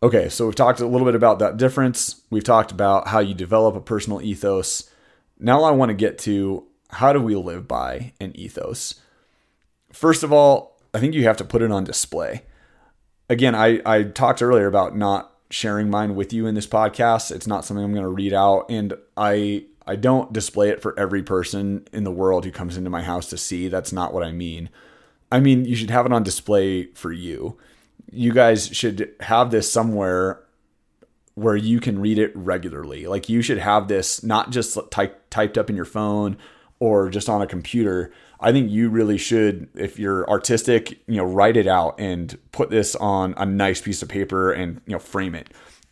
Okay, 0.00 0.28
so 0.28 0.46
we've 0.46 0.54
talked 0.54 0.78
a 0.78 0.86
little 0.86 1.04
bit 1.04 1.16
about 1.16 1.40
that 1.40 1.56
difference. 1.56 2.22
We've 2.30 2.44
talked 2.44 2.70
about 2.70 3.08
how 3.08 3.18
you 3.18 3.34
develop 3.34 3.74
a 3.74 3.80
personal 3.80 4.22
ethos. 4.22 4.88
Now 5.40 5.64
I 5.64 5.72
want 5.72 5.90
to 5.90 5.94
get 5.94 6.18
to 6.20 6.66
how 6.90 7.12
do 7.12 7.20
we 7.20 7.34
live 7.34 7.66
by 7.66 8.12
an 8.20 8.36
ethos? 8.36 8.94
First 9.92 10.22
of 10.22 10.32
all, 10.32 10.80
I 10.94 11.00
think 11.00 11.14
you 11.14 11.24
have 11.24 11.36
to 11.38 11.44
put 11.44 11.62
it 11.62 11.72
on 11.72 11.84
display. 11.84 12.42
Again, 13.28 13.54
I, 13.54 13.80
I 13.84 14.04
talked 14.04 14.40
earlier 14.40 14.66
about 14.66 14.96
not 14.96 15.32
sharing 15.50 15.90
mine 15.90 16.14
with 16.14 16.32
you 16.32 16.46
in 16.46 16.54
this 16.54 16.66
podcast. 16.66 17.34
It's 17.34 17.46
not 17.46 17.64
something 17.64 17.84
I'm 17.84 17.92
going 17.92 18.02
to 18.02 18.08
read 18.08 18.32
out, 18.32 18.66
and 18.70 18.94
I 19.16 19.64
I 19.86 19.96
don't 19.96 20.32
display 20.32 20.68
it 20.68 20.82
for 20.82 20.98
every 20.98 21.22
person 21.22 21.88
in 21.92 22.04
the 22.04 22.10
world 22.10 22.44
who 22.44 22.50
comes 22.50 22.76
into 22.76 22.90
my 22.90 23.02
house 23.02 23.28
to 23.30 23.38
see. 23.38 23.68
That's 23.68 23.92
not 23.92 24.12
what 24.12 24.22
I 24.22 24.32
mean. 24.32 24.68
I 25.32 25.40
mean, 25.40 25.64
you 25.64 25.74
should 25.74 25.90
have 25.90 26.06
it 26.06 26.12
on 26.12 26.22
display 26.22 26.84
for 26.92 27.10
you. 27.10 27.58
You 28.10 28.32
guys 28.32 28.68
should 28.68 29.14
have 29.20 29.50
this 29.50 29.70
somewhere 29.70 30.40
where 31.34 31.56
you 31.56 31.78
can 31.78 32.00
read 32.00 32.18
it 32.18 32.32
regularly. 32.34 33.06
Like 33.06 33.28
you 33.28 33.42
should 33.42 33.58
have 33.58 33.88
this 33.88 34.24
not 34.24 34.50
just 34.50 34.76
type, 34.90 35.22
typed 35.30 35.56
up 35.56 35.70
in 35.70 35.76
your 35.76 35.84
phone 35.84 36.36
or 36.80 37.10
just 37.10 37.28
on 37.28 37.42
a 37.42 37.46
computer, 37.46 38.12
I 38.40 38.52
think 38.52 38.70
you 38.70 38.88
really 38.88 39.18
should, 39.18 39.68
if 39.74 39.98
you're 39.98 40.28
artistic, 40.28 41.00
you 41.06 41.16
know, 41.16 41.24
write 41.24 41.56
it 41.56 41.66
out 41.66 41.98
and 41.98 42.38
put 42.52 42.70
this 42.70 42.94
on 42.96 43.34
a 43.36 43.44
nice 43.44 43.80
piece 43.80 44.02
of 44.02 44.08
paper 44.08 44.52
and 44.52 44.80
you 44.86 44.92
know 44.92 44.98
frame 44.98 45.34
it. 45.34 45.48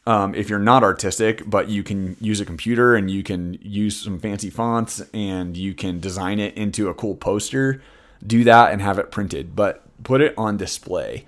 Um, 0.06 0.36
if 0.36 0.48
you're 0.48 0.60
not 0.60 0.84
artistic, 0.84 1.42
but 1.50 1.68
you 1.68 1.82
can 1.82 2.16
use 2.20 2.40
a 2.40 2.44
computer 2.44 2.94
and 2.94 3.10
you 3.10 3.24
can 3.24 3.58
use 3.60 3.96
some 3.96 4.20
fancy 4.20 4.50
fonts 4.50 5.02
and 5.12 5.56
you 5.56 5.74
can 5.74 5.98
design 5.98 6.38
it 6.38 6.56
into 6.56 6.88
a 6.88 6.94
cool 6.94 7.16
poster, 7.16 7.82
do 8.24 8.44
that 8.44 8.70
and 8.70 8.80
have 8.80 9.00
it 9.00 9.10
printed, 9.10 9.56
but 9.56 9.82
put 10.04 10.20
it 10.20 10.32
on 10.38 10.56
display. 10.56 11.24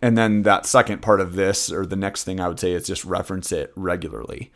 And 0.00 0.16
then 0.16 0.42
that 0.42 0.66
second 0.66 1.02
part 1.02 1.20
of 1.20 1.34
this, 1.34 1.72
or 1.72 1.84
the 1.84 1.96
next 1.96 2.24
thing 2.24 2.40
I 2.40 2.48
would 2.48 2.60
say, 2.60 2.72
is 2.72 2.86
just 2.86 3.04
reference 3.04 3.50
it 3.50 3.72
regularly, 3.74 4.52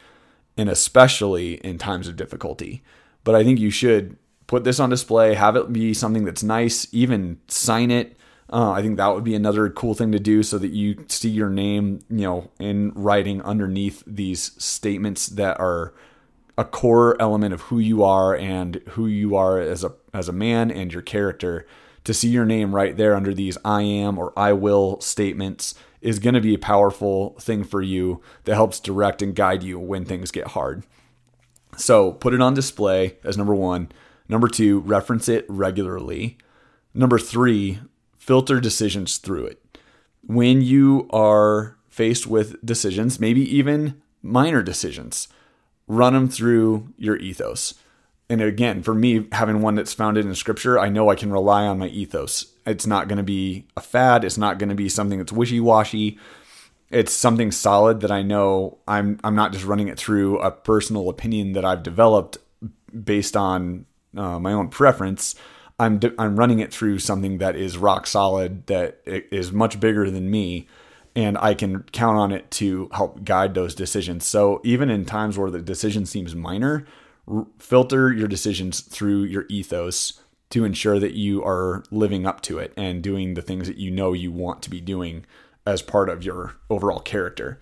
and 0.57 0.69
especially 0.69 1.55
in 1.55 1.79
times 1.79 2.09
of 2.09 2.17
difficulty. 2.17 2.83
But 3.25 3.35
I 3.35 3.43
think 3.43 3.59
you 3.59 3.71
should 3.71 4.17
put 4.47 4.65
this 4.65 4.79
on 4.79 4.91
display, 4.91 5.35
have 5.35 5.57
it 5.57 5.73
be 5.73 5.95
something 5.95 6.25
that's 6.25 6.43
nice, 6.43 6.87
even 6.93 7.41
sign 7.49 7.91
it. 7.91 8.17
Uh, 8.53 8.73
I 8.73 8.83
think 8.83 8.99
that 8.99 9.15
would 9.15 9.25
be 9.25 9.35
another 9.35 9.71
cool 9.71 9.95
thing 9.95 10.13
to 10.13 10.19
do 10.19 10.43
so 10.43 10.59
that 10.59 10.73
you 10.73 11.05
see 11.09 11.31
your 11.31 11.49
name, 11.49 12.01
you 12.11 12.23
know, 12.23 12.51
in 12.59 12.93
writing 12.95 13.41
underneath 13.43 14.03
these 14.07 14.53
statements 14.63 15.27
that 15.29 15.59
are 15.59 15.95
a 16.59 16.65
core 16.65 17.17
element 17.21 17.55
of 17.55 17.63
who 17.63 17.79
you 17.79 18.05
are 18.05 18.37
and 18.37 18.77
who 18.91 19.07
you 19.07 19.37
are 19.37 19.59
as 19.59 19.83
a 19.83 19.95
as 20.13 20.29
a 20.29 20.33
man 20.33 20.71
and 20.71 20.93
your 20.93 21.01
character. 21.01 21.67
To 22.05 22.15
see 22.15 22.29
your 22.29 22.45
name 22.45 22.75
right 22.75 22.97
there 22.97 23.15
under 23.15 23.33
these 23.33 23.59
I 23.65 23.83
am 23.83 24.19
or 24.19 24.33
I 24.37 24.53
will 24.53 25.01
statements 25.01 25.75
is 26.01 26.19
going 26.19 26.35
to 26.35 26.41
be 26.41 26.55
a 26.55 26.59
powerful 26.59 27.37
thing 27.41 27.63
for 27.63 27.81
you 27.81 28.21
that 28.45 28.57
helps 28.57 28.81
direct 28.81 29.23
and 29.23 29.35
guide 29.35 29.63
you 29.63 29.79
when 29.79 30.05
things 30.05 30.33
get 30.33 30.49
hard. 30.49 30.85
So 31.77 32.13
put 32.13 32.35
it 32.35 32.41
on 32.41 32.55
display 32.55 33.19
as 33.25 33.39
number 33.39 33.55
one. 33.55 33.91
Number 34.29 34.49
two, 34.49 34.81
reference 34.81 35.29
it 35.29 35.47
regularly. 35.49 36.39
Number 36.93 37.19
three, 37.19 37.81
filter 38.17 38.61
decisions 38.61 39.19
through 39.19 39.47
it. 39.47 39.79
When 40.27 40.61
you 40.61 41.09
are 41.13 41.77
faced 41.89 42.27
with 42.27 42.65
decisions, 42.65 43.21
maybe 43.21 43.43
even 43.57 44.01
minor 44.23 44.63
decisions, 44.63 45.29
run 45.87 46.15
them 46.15 46.29
through 46.29 46.93
your 46.97 47.17
ethos. 47.17 47.75
And 48.33 48.41
again, 48.41 48.83
for 48.83 48.95
me, 48.95 49.27
having 49.31 49.61
one 49.61 49.75
that's 49.75 49.93
founded 49.93 50.25
in 50.25 50.35
scripture, 50.35 50.79
I 50.79 50.89
know 50.89 51.11
I 51.11 51.17
can 51.17 51.31
rely 51.31 51.67
on 51.67 51.79
my 51.79 51.89
ethos. 51.89 52.47
It's 52.65 52.87
not 52.87 53.07
going 53.07 53.19
to 53.19 53.23
be 53.23 53.67
a 53.77 53.83
fad. 53.83 54.25
It's 54.25 54.39
not 54.39 54.59
going 54.59 54.71
to 54.71 54.75
be 54.75 54.89
something 54.89 55.19
that's 55.19 55.33
wishy 55.33 55.61
washy. 55.61 56.19
It's 56.89 57.13
something 57.13 57.53
solid 57.53 58.01
that 58.01 58.11
I 58.11 58.23
know 58.23 58.79
I'm 58.89 59.21
I'm 59.23 59.35
not 59.35 59.53
just 59.53 59.67
running 59.67 59.89
it 59.89 59.99
through 59.99 60.39
a 60.39 60.51
personal 60.51 61.11
opinion 61.11 61.53
that 61.53 61.67
I've 61.67 61.83
developed 61.83 62.39
based 63.05 63.37
on 63.37 63.85
uh, 64.17 64.39
my 64.39 64.55
own 64.55 64.69
preference, 64.69 65.35
I'm 65.79 66.01
I'm 66.19 66.37
running 66.37 66.61
it 66.61 66.73
through 66.73 67.01
something 67.01 67.37
that 67.37 67.55
is 67.55 67.77
rock 67.77 68.07
solid, 68.07 68.67
that 68.67 69.01
is 69.05 69.53
much 69.53 69.79
bigger 69.79 70.11
than 70.11 70.31
me, 70.31 70.69
and 71.15 71.37
I 71.37 71.53
can 71.53 71.83
count 71.93 72.17
on 72.17 72.33
it 72.33 72.51
to 72.53 72.89
help 72.93 73.25
guide 73.25 73.53
those 73.53 73.75
decisions. 73.75 74.25
So 74.25 74.63
even 74.65 74.89
in 74.89 75.05
times 75.05 75.37
where 75.37 75.51
the 75.51 75.61
decision 75.61 76.07
seems 76.07 76.35
minor, 76.35 76.87
r- 77.29 77.47
filter 77.59 78.13
your 78.13 78.29
decisions 78.29 78.81
through 78.81 79.25
your 79.25 79.47
ethos 79.49 80.21
to 80.51 80.65
ensure 80.65 80.99
that 80.99 81.15
you 81.15 81.43
are 81.43 81.83
living 81.91 82.27
up 82.27 82.43
to 82.43 82.59
it 82.59 82.73
and 82.77 83.03
doing 83.03 83.35
the 83.35 83.43
things 83.43 83.67
that 83.67 83.79
you 83.79 83.91
know 83.91 84.13
you 84.13 84.31
want 84.31 84.63
to 84.63 84.71
be 84.71 84.81
doing 84.81 85.25
as 85.67 85.81
part 85.81 86.09
of 86.09 86.25
your 86.25 86.57
overall 86.69 87.01
character. 87.01 87.61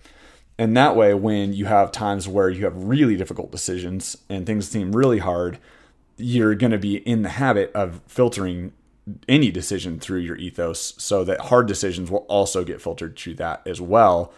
And 0.57 0.75
that 0.75 0.95
way, 0.95 1.13
when 1.13 1.53
you 1.53 1.65
have 1.65 1.91
times 1.91 2.27
where 2.27 2.49
you 2.49 2.65
have 2.65 2.75
really 2.75 3.15
difficult 3.15 3.51
decisions 3.51 4.17
and 4.29 4.45
things 4.45 4.67
seem 4.67 4.95
really 4.95 5.19
hard, 5.19 5.57
you're 6.17 6.55
going 6.55 6.71
to 6.71 6.77
be 6.77 6.97
in 6.97 7.21
the 7.21 7.29
habit 7.29 7.71
of 7.73 8.01
filtering 8.07 8.73
any 9.27 9.49
decision 9.51 9.99
through 9.99 10.19
your 10.19 10.35
ethos 10.35 10.93
so 10.97 11.23
that 11.23 11.39
hard 11.41 11.67
decisions 11.67 12.11
will 12.11 12.25
also 12.29 12.63
get 12.63 12.81
filtered 12.81 13.17
through 13.17 13.35
that 13.35 13.65
as 13.65 13.81
well 13.81 14.31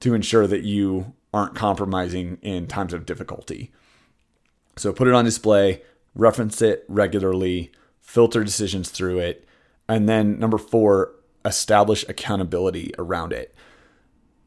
to 0.00 0.14
ensure 0.14 0.46
that 0.46 0.62
you 0.62 1.12
aren't 1.34 1.54
compromising 1.54 2.38
in 2.42 2.66
times 2.66 2.92
of 2.92 3.04
difficulty. 3.04 3.72
So 4.78 4.92
put 4.92 5.08
it 5.08 5.14
on 5.14 5.24
display, 5.24 5.82
reference 6.14 6.62
it 6.62 6.84
regularly, 6.88 7.72
filter 8.00 8.44
decisions 8.44 8.90
through 8.90 9.18
it, 9.18 9.46
and 9.88 10.08
then 10.08 10.38
number 10.38 10.58
4, 10.58 11.12
establish 11.44 12.04
accountability 12.08 12.92
around 12.98 13.32
it. 13.32 13.54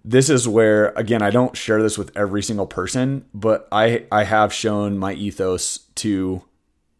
This 0.03 0.29
is 0.29 0.47
where 0.47 0.89
again 0.95 1.21
I 1.21 1.29
don't 1.29 1.55
share 1.55 1.81
this 1.81 1.97
with 1.97 2.15
every 2.17 2.41
single 2.41 2.65
person, 2.65 3.25
but 3.33 3.67
I 3.71 4.05
I 4.11 4.23
have 4.23 4.51
shown 4.51 4.97
my 4.97 5.13
ethos 5.13 5.77
to 5.95 6.43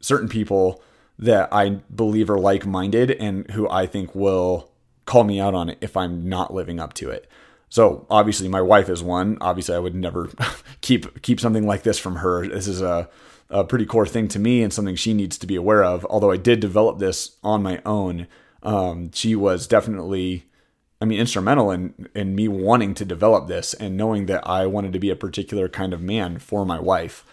certain 0.02 0.30
people 0.30 0.84
that 1.18 1.50
I 1.52 1.70
believe 1.94 2.30
are 2.30 2.40
like 2.40 2.66
minded 2.66 3.12
and 3.12 3.50
who 3.52 3.70
I 3.70 3.86
think 3.86 4.14
will 4.14 4.72
call 5.06 5.24
me 5.24 5.40
out 5.40 5.56
on 5.56 5.70
it 5.70 5.78
if 5.82 5.98
I'm 5.98 6.28
not 6.28 6.54
living 6.54 6.80
up 6.80 6.94
to 6.96 7.10
it. 7.10 7.28
So 7.72 8.06
obviously 8.10 8.50
my 8.50 8.62
wife 8.62 8.90
is 8.90 9.02
one. 9.02 9.38
Obviously 9.40 9.76
I 9.76 9.80
would 9.80 9.96
never 9.96 10.30
keep 10.82 11.22
keep 11.24 11.40
something 11.40 11.66
like 11.66 11.84
this 11.84 11.98
from 11.98 12.18
her. 12.18 12.46
This 12.46 12.68
is 12.68 12.82
a, 12.82 13.10
a 13.50 13.64
pretty 13.64 13.86
core 13.86 14.06
thing 14.06 14.28
to 14.28 14.40
me 14.40 14.62
and 14.62 14.74
something 14.74 14.98
she 14.98 15.14
needs 15.14 15.38
to 15.38 15.48
be 15.48 15.56
aware 15.56 15.82
of. 15.82 16.06
Although 16.10 16.32
I 16.32 16.38
did 16.38 16.60
develop 16.60 17.00
this 17.00 17.38
on 17.44 17.64
my 17.64 17.82
own, 17.86 18.28
um, 18.62 19.10
she 19.14 19.36
was 19.36 19.68
definitely 19.68 20.46
I 21.00 21.06
mean, 21.06 21.20
instrumental 21.20 21.72
in 21.72 22.10
in 22.14 22.36
me 22.36 22.50
wanting 22.50 22.94
to 22.96 23.06
develop 23.06 23.48
this 23.48 23.74
and 23.74 23.96
knowing 23.96 24.26
that 24.26 24.46
I 24.46 24.66
wanted 24.66 24.92
to 24.92 25.00
be 25.00 25.10
a 25.10 25.16
particular 25.16 25.70
kind 25.70 25.94
of 25.94 26.02
man 26.02 26.40
for 26.40 26.66
my 26.66 26.80
wife. 26.80 27.26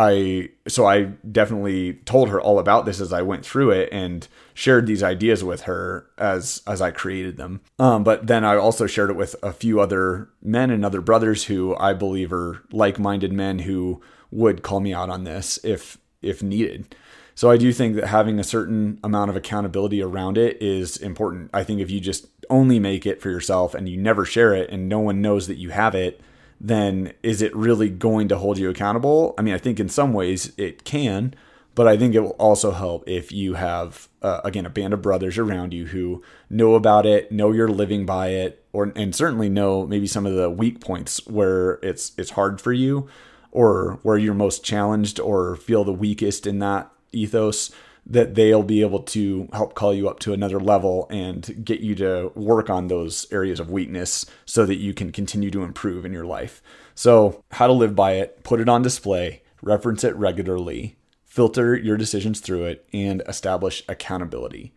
I 0.00 0.50
so 0.68 0.86
I 0.86 1.06
definitely 1.30 1.94
told 2.04 2.28
her 2.28 2.40
all 2.40 2.60
about 2.60 2.86
this 2.86 3.00
as 3.00 3.12
I 3.12 3.22
went 3.22 3.44
through 3.44 3.72
it 3.72 3.88
and 3.90 4.28
shared 4.54 4.86
these 4.86 5.02
ideas 5.02 5.42
with 5.42 5.62
her 5.62 6.06
as 6.16 6.62
as 6.68 6.80
I 6.80 6.92
created 6.92 7.36
them. 7.36 7.62
Um, 7.80 8.04
but 8.04 8.28
then 8.28 8.44
I 8.44 8.54
also 8.54 8.86
shared 8.86 9.10
it 9.10 9.16
with 9.16 9.34
a 9.42 9.52
few 9.52 9.80
other 9.80 10.28
men 10.40 10.70
and 10.70 10.84
other 10.84 11.00
brothers 11.00 11.44
who 11.44 11.76
I 11.78 11.94
believe 11.94 12.32
are 12.32 12.62
like-minded 12.70 13.32
men 13.32 13.58
who 13.58 14.00
would 14.30 14.62
call 14.62 14.78
me 14.78 14.94
out 14.94 15.10
on 15.10 15.24
this 15.24 15.58
if 15.64 15.98
if 16.22 16.44
needed. 16.44 16.94
So 17.34 17.50
I 17.50 17.56
do 17.56 17.72
think 17.72 17.96
that 17.96 18.06
having 18.06 18.38
a 18.38 18.44
certain 18.44 19.00
amount 19.02 19.30
of 19.30 19.36
accountability 19.36 20.00
around 20.00 20.38
it 20.38 20.62
is 20.62 20.96
important. 20.96 21.50
I 21.52 21.64
think 21.64 21.80
if 21.80 21.90
you 21.90 21.98
just 21.98 22.28
only 22.50 22.78
make 22.78 23.04
it 23.04 23.20
for 23.20 23.30
yourself 23.30 23.74
and 23.74 23.88
you 23.88 23.96
never 23.96 24.24
share 24.24 24.54
it 24.54 24.70
and 24.70 24.88
no 24.88 25.00
one 25.00 25.20
knows 25.20 25.48
that 25.48 25.58
you 25.58 25.70
have 25.70 25.96
it, 25.96 26.20
then 26.60 27.12
is 27.22 27.42
it 27.42 27.54
really 27.54 27.88
going 27.88 28.28
to 28.28 28.38
hold 28.38 28.58
you 28.58 28.70
accountable? 28.70 29.34
I 29.38 29.42
mean, 29.42 29.54
I 29.54 29.58
think 29.58 29.78
in 29.78 29.88
some 29.88 30.12
ways 30.12 30.52
it 30.56 30.84
can, 30.84 31.34
but 31.74 31.86
I 31.86 31.96
think 31.96 32.14
it 32.14 32.20
will 32.20 32.30
also 32.30 32.72
help 32.72 33.08
if 33.08 33.30
you 33.30 33.54
have, 33.54 34.08
uh, 34.22 34.40
again, 34.44 34.66
a 34.66 34.70
band 34.70 34.92
of 34.92 35.02
brothers 35.02 35.38
around 35.38 35.72
you 35.72 35.86
who 35.86 36.22
know 36.50 36.74
about 36.74 37.06
it, 37.06 37.30
know 37.30 37.52
you're 37.52 37.68
living 37.68 38.04
by 38.04 38.30
it, 38.30 38.64
or 38.72 38.92
and 38.96 39.14
certainly 39.14 39.48
know 39.48 39.86
maybe 39.86 40.06
some 40.06 40.26
of 40.26 40.34
the 40.34 40.50
weak 40.50 40.80
points 40.80 41.24
where 41.28 41.78
it's 41.82 42.12
it's 42.18 42.30
hard 42.30 42.60
for 42.60 42.72
you, 42.72 43.08
or 43.52 44.00
where 44.02 44.18
you're 44.18 44.34
most 44.34 44.64
challenged 44.64 45.20
or 45.20 45.54
feel 45.54 45.84
the 45.84 45.92
weakest 45.92 46.46
in 46.46 46.58
that 46.58 46.90
ethos 47.12 47.70
that 48.08 48.34
they'll 48.34 48.62
be 48.62 48.80
able 48.80 49.00
to 49.00 49.48
help 49.52 49.74
call 49.74 49.92
you 49.92 50.08
up 50.08 50.18
to 50.20 50.32
another 50.32 50.58
level 50.58 51.06
and 51.10 51.62
get 51.64 51.80
you 51.80 51.94
to 51.94 52.32
work 52.34 52.70
on 52.70 52.88
those 52.88 53.26
areas 53.30 53.60
of 53.60 53.70
weakness 53.70 54.24
so 54.46 54.64
that 54.64 54.76
you 54.76 54.94
can 54.94 55.12
continue 55.12 55.50
to 55.50 55.62
improve 55.62 56.04
in 56.04 56.12
your 56.12 56.24
life. 56.24 56.62
So, 56.94 57.44
how 57.52 57.66
to 57.66 57.72
live 57.72 57.94
by 57.94 58.14
it, 58.14 58.42
put 58.42 58.60
it 58.60 58.68
on 58.68 58.82
display, 58.82 59.42
reference 59.62 60.04
it 60.04 60.16
regularly, 60.16 60.96
filter 61.24 61.76
your 61.76 61.96
decisions 61.96 62.40
through 62.40 62.64
it, 62.64 62.88
and 62.92 63.22
establish 63.28 63.84
accountability. 63.88 64.72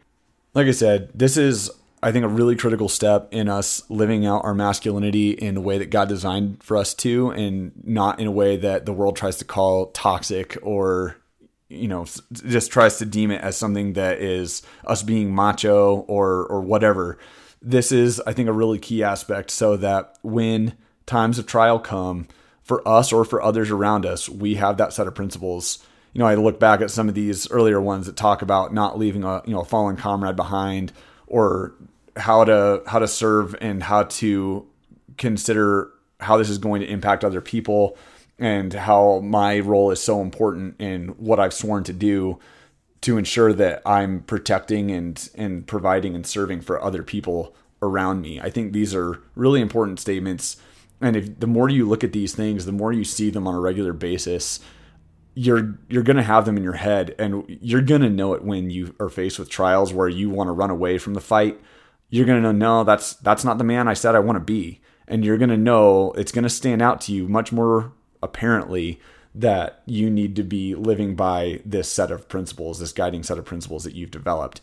Like 0.54 0.68
I 0.68 0.72
said, 0.72 1.10
this 1.16 1.38
is, 1.38 1.72
I 2.04 2.12
think, 2.12 2.26
a 2.26 2.28
really 2.28 2.58
critical 2.58 2.90
step 2.90 3.30
in 3.32 3.48
us 3.48 3.90
living 3.90 4.26
out 4.26 4.44
our 4.44 4.54
masculinity 4.54 5.32
in 5.32 5.56
the 5.56 5.62
way 5.62 5.78
that 5.78 5.90
God 5.90 6.10
designed 6.10 6.62
for 6.62 6.76
us 6.76 6.94
to, 6.96 7.32
and 7.32 7.72
not 7.84 8.20
in 8.20 8.28
a 8.28 8.32
way 8.32 8.58
that 8.58 8.86
the 8.86 8.94
world 8.94 9.16
tries 9.16 9.38
to 9.38 9.46
call 9.46 9.88
toxic 9.88 10.58
or 10.62 11.16
you 11.72 11.88
know 11.88 12.06
just 12.32 12.72
tries 12.72 12.98
to 12.98 13.06
deem 13.06 13.32
it 13.32 13.42
as 13.42 13.58
something 13.58 13.94
that 13.94 14.20
is 14.20 14.62
us 14.86 15.04
being 15.04 15.34
macho 15.34 16.00
or 16.08 16.46
or 16.48 16.62
whatever. 16.62 17.18
This 17.62 17.92
is 17.92 18.22
i 18.28 18.34
think 18.34 18.50
a 18.50 18.54
really 18.54 18.80
key 18.80 19.04
aspect 19.04 19.50
so 19.52 19.78
that 19.78 20.18
when 20.22 20.74
times 21.06 21.40
of 21.40 21.46
trial 21.48 21.80
come 21.80 22.28
for 22.64 22.86
us 22.88 23.12
or 23.12 23.26
for 23.26 23.42
others 23.42 23.72
around 23.72 24.06
us 24.06 24.28
we 24.28 24.56
have 24.56 24.78
that 24.78 24.94
set 24.94 25.08
of 25.08 25.16
principles. 25.16 25.86
You 26.14 26.20
know 26.20 26.28
i 26.28 26.36
look 26.36 26.60
back 26.60 26.82
at 26.82 26.92
some 26.92 27.08
of 27.08 27.16
these 27.16 27.50
earlier 27.52 27.80
ones 27.80 28.06
that 28.06 28.18
talk 28.18 28.42
about 28.42 28.74
not 28.74 29.00
leaving 29.00 29.24
a 29.24 29.42
you 29.46 29.54
know 29.54 29.62
a 29.62 29.66
fallen 29.66 29.96
comrade 29.96 30.36
behind 30.36 30.92
or 31.28 31.74
how 32.18 32.44
to 32.44 32.84
how 32.86 33.00
to 33.00 33.08
serve 33.08 33.56
and 33.62 33.82
how 33.82 34.04
to 34.04 34.68
consider 35.18 35.90
how 36.20 36.38
this 36.38 36.50
is 36.50 36.58
going 36.58 36.82
to 36.82 36.88
impact 36.88 37.24
other 37.24 37.42
people 37.42 37.98
and 38.42 38.74
how 38.74 39.20
my 39.20 39.60
role 39.60 39.92
is 39.92 40.04
so 40.04 40.22
important 40.22 40.76
in 40.80 41.10
what 41.10 41.40
I've 41.40 41.54
sworn 41.54 41.86
to 41.86 41.94
do 41.94 42.40
to 43.02 43.18
ensure 43.18 43.54
that 43.54 43.82
I'm 43.86 44.22
protecting 44.24 44.92
and 44.92 45.30
and 45.36 45.66
providing 45.66 46.16
and 46.16 46.28
serving 46.28 46.62
for 46.62 46.84
other 46.84 47.04
people 47.04 47.56
around 47.82 48.22
me. 48.22 48.42
I 48.42 48.50
think 48.50 48.74
these 48.74 48.94
are 48.94 49.22
really 49.36 49.62
important 49.62 50.00
statements 50.00 50.58
and 51.02 51.16
if 51.16 51.40
the 51.40 51.48
more 51.48 51.68
you 51.68 51.88
look 51.88 52.04
at 52.04 52.14
these 52.14 52.36
things, 52.36 52.66
the 52.66 52.72
more 52.72 52.94
you 52.94 53.04
see 53.04 53.32
them 53.32 53.48
on 53.48 53.56
a 53.56 53.60
regular 53.60 53.92
basis, 53.92 54.60
you're 55.34 55.80
you're 55.90 56.04
going 56.04 56.18
to 56.18 56.24
have 56.24 56.46
them 56.46 56.58
in 56.58 56.64
your 56.64 56.74
head 56.74 57.16
and 57.18 57.44
you're 57.48 57.82
going 57.82 58.02
to 58.02 58.10
know 58.10 58.34
it 58.34 58.44
when 58.44 58.70
you 58.70 58.96
are 59.00 59.10
faced 59.10 59.40
with 59.40 59.50
trials 59.50 59.94
where 59.94 60.10
you 60.10 60.30
want 60.30 60.48
to 60.48 60.52
run 60.52 60.70
away 60.70 60.98
from 61.00 61.16
the 61.16 61.22
fight. 61.22 61.60
You're 62.10 62.26
going 62.26 62.42
to 62.42 62.44
know 62.44 62.52
no, 62.52 62.84
that's 62.84 63.16
that's 63.16 63.44
not 63.44 63.58
the 63.58 63.64
man 63.64 63.88
I 63.88 63.94
said 63.94 64.14
I 64.14 64.20
want 64.20 64.36
to 64.36 64.44
be. 64.44 64.82
And 65.08 65.26
you're 65.26 65.38
going 65.38 65.50
to 65.50 65.58
know 65.58 66.12
it's 66.12 66.32
going 66.32 66.44
to 66.44 66.50
stand 66.50 66.82
out 66.82 67.02
to 67.02 67.14
you 67.14 67.28
much 67.28 67.52
more 67.52 67.92
apparently 68.22 69.00
that 69.34 69.82
you 69.86 70.10
need 70.10 70.36
to 70.36 70.44
be 70.44 70.76
living 70.76 71.16
by 71.16 71.62
this 71.66 71.90
set 71.90 72.12
of 72.12 72.28
principles, 72.28 72.80
this 72.80 72.92
guiding 72.92 73.24
set 73.24 73.38
of 73.38 73.46
principles 73.46 73.84
that 73.84 73.96
you've 73.96 74.12
developed. 74.12 74.62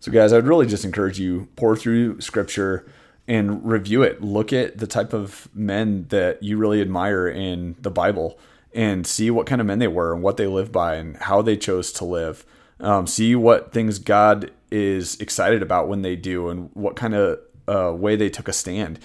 So, 0.00 0.12
guys, 0.12 0.32
I'd 0.32 0.46
really 0.46 0.66
just 0.66 0.84
encourage 0.84 1.18
you 1.18 1.48
pore 1.56 1.76
through 1.76 2.20
scripture 2.20 2.86
and 3.26 3.64
review 3.64 4.02
it. 4.02 4.22
Look 4.22 4.52
at 4.52 4.78
the 4.78 4.86
type 4.86 5.12
of 5.12 5.48
men 5.54 6.06
that 6.08 6.42
you 6.42 6.58
really 6.58 6.80
admire 6.80 7.26
in 7.26 7.76
the 7.80 7.90
Bible 7.90 8.38
and 8.74 9.06
see 9.06 9.30
what 9.30 9.46
kind 9.46 9.60
of 9.60 9.66
men 9.66 9.78
they 9.78 9.88
were 9.88 10.12
and 10.12 10.22
what 10.22 10.36
they 10.36 10.46
lived 10.46 10.70
by 10.70 10.96
and 10.96 11.16
how 11.16 11.40
they 11.42 11.56
chose 11.56 11.90
to 11.92 12.04
live. 12.04 12.44
Um, 12.78 13.06
see 13.06 13.34
what 13.34 13.72
things 13.72 13.98
God 13.98 14.50
is 14.70 15.18
excited 15.18 15.62
about 15.62 15.88
when 15.88 16.02
they 16.02 16.14
do 16.14 16.50
and 16.50 16.70
what 16.74 16.94
kind 16.94 17.14
of 17.14 17.40
uh, 17.66 17.92
way 17.96 18.16
they 18.16 18.28
took 18.28 18.48
a 18.48 18.52
stand 18.52 18.98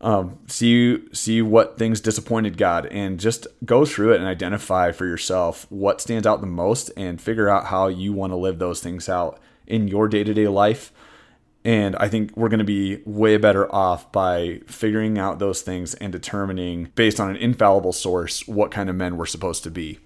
um, 0.00 0.38
see 0.46 1.02
see 1.12 1.42
what 1.42 1.78
things 1.78 2.00
disappointed 2.00 2.56
God, 2.56 2.86
and 2.86 3.18
just 3.18 3.46
go 3.64 3.84
through 3.84 4.12
it 4.12 4.20
and 4.20 4.26
identify 4.26 4.92
for 4.92 5.06
yourself 5.06 5.66
what 5.70 6.00
stands 6.00 6.26
out 6.26 6.40
the 6.40 6.46
most, 6.46 6.90
and 6.96 7.20
figure 7.20 7.48
out 7.48 7.66
how 7.66 7.88
you 7.88 8.12
want 8.12 8.32
to 8.32 8.36
live 8.36 8.58
those 8.58 8.80
things 8.80 9.08
out 9.08 9.40
in 9.66 9.88
your 9.88 10.08
day 10.08 10.24
to 10.24 10.34
day 10.34 10.48
life. 10.48 10.92
And 11.64 11.96
I 11.96 12.08
think 12.08 12.36
we're 12.36 12.48
going 12.48 12.58
to 12.58 12.64
be 12.64 13.02
way 13.04 13.36
better 13.36 13.72
off 13.74 14.10
by 14.12 14.60
figuring 14.66 15.18
out 15.18 15.38
those 15.38 15.60
things 15.60 15.94
and 15.94 16.12
determining, 16.12 16.90
based 16.94 17.18
on 17.20 17.30
an 17.30 17.36
infallible 17.36 17.92
source, 17.92 18.46
what 18.46 18.70
kind 18.70 18.88
of 18.88 18.96
men 18.96 19.16
we're 19.16 19.26
supposed 19.26 19.64
to 19.64 19.70
be 19.70 19.98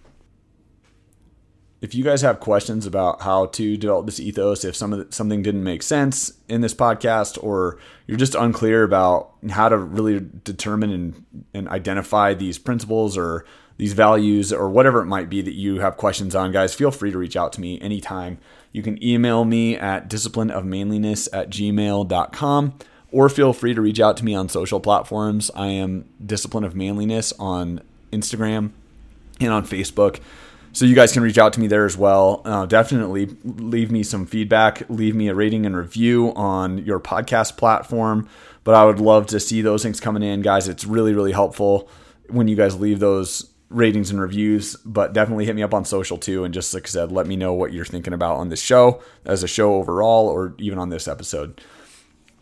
if 1.83 1.97
you 1.97 2.05
guys 2.05 2.23
have 2.23 2.38
questions 2.38 2.87
about 2.87 3.23
how 3.23 3.47
to 3.47 3.77
develop 3.77 4.07
this 4.07 4.21
ethos, 4.21 4.64
if 4.64 4.77
some 4.77 4.92
the, 4.92 5.07
something 5.11 5.42
didn't 5.42 5.64
make 5.64 5.83
sense 5.83 6.33
in 6.49 6.61
this 6.61 6.73
podcast, 6.73 7.42
or 7.42 7.77
you're 8.07 8.16
just 8.16 8.37
unclear 8.37 8.85
about 8.85 9.33
how 9.51 9.68
to 9.68 9.77
really 9.77 10.25
determine 10.45 10.90
and, 10.90 11.45
and 11.53 11.68
identify 11.68 12.35
these 12.35 12.57
principles 12.57 13.18
or 13.18 13.45
these 13.79 13.95
values 13.95 14.53
or 14.53 14.71
whatever 14.71 15.01
it 15.01 15.07
might 15.07 15.29
be 15.29 15.42
that 15.42 15.55
you 15.55 15.81
have 15.81 15.97
questions 15.97 16.37
on, 16.37 16.53
guys, 16.53 16.73
feel 16.73 16.92
free 16.92 17.11
to 17.11 17.18
reach 17.18 17.37
out 17.37 17.53
to 17.53 17.61
me 17.61 17.81
anytime. 17.81 18.38
You 18.71 18.83
can 18.85 19.03
email 19.03 19.45
me 19.45 19.77
at 19.77 20.09
disciplineofmanliness 20.09 21.29
at 21.33 21.51
gmail.com 21.51 22.75
or 23.11 23.29
feel 23.29 23.53
free 23.53 23.75
to 23.75 23.81
reach 23.81 23.99
out 23.99 24.16
to 24.18 24.25
me 24.25 24.37
on 24.37 24.49
social 24.49 24.79
platforms. 24.79 25.51
I 25.57 25.66
am 25.66 26.05
Discipline 26.25 26.62
of 26.62 26.77
Manliness 26.77 27.33
on 27.40 27.81
Instagram 28.12 28.71
and 29.40 29.51
on 29.51 29.66
Facebook. 29.66 30.21
So 30.75 30.87
you 30.87 30.95
guys 30.95 31.13
can 31.13 31.23
reach 31.23 31.37
out 31.37 31.53
to 31.53 31.61
me 31.61 31.67
there 31.67 31.85
as 31.85 31.99
well. 31.99 32.41
Uh, 32.47 32.65
definitely 32.65 33.27
leave 33.45 33.91
me 33.91 34.03
some 34.03 34.25
feedback, 34.25 34.89
leave 34.89 35.15
me 35.15 35.29
a 35.29 35.35
rating 35.35 35.67
and 35.67 35.77
review 35.77 36.33
on 36.35 36.79
your 36.79 36.99
podcast 36.99 37.59
platform. 37.59 38.27
But 38.65 38.75
I 38.75 38.87
would 38.87 38.99
love 38.99 39.27
to 39.29 39.41
see 39.41 39.61
those 39.61 39.83
things 39.83 40.01
coming 40.01 40.23
in, 40.23 40.41
guys. 40.41 40.69
It's 40.69 40.87
really, 40.87 41.13
really 41.13 41.33
helpful 41.33 41.91
when 42.29 42.49
you 42.49 42.57
guys 42.57 42.81
leave 42.81 43.01
those 43.01 43.51
ratings 43.69 44.11
and 44.11 44.19
reviews. 44.19 44.77
But 44.77 45.13
definitely 45.13 45.45
hit 45.45 45.57
me 45.57 45.63
up 45.63 45.75
on 45.75 45.85
social 45.85 46.17
too. 46.17 46.45
And 46.45 46.55
just 46.55 46.73
like 46.73 46.87
I 46.87 46.89
said, 46.89 47.13
let 47.13 47.27
me 47.27 47.37
know 47.37 47.53
what 47.53 47.75
you're 47.75 47.85
thinking 47.85 48.15
about 48.15 48.37
on 48.37 48.49
this 48.49 48.63
show, 48.63 49.03
as 49.27 49.43
a 49.43 49.49
show 49.49 49.75
overall, 49.75 50.27
or 50.27 50.55
even 50.59 50.79
on 50.79 50.89
this 50.89 51.07
episode. 51.07 51.61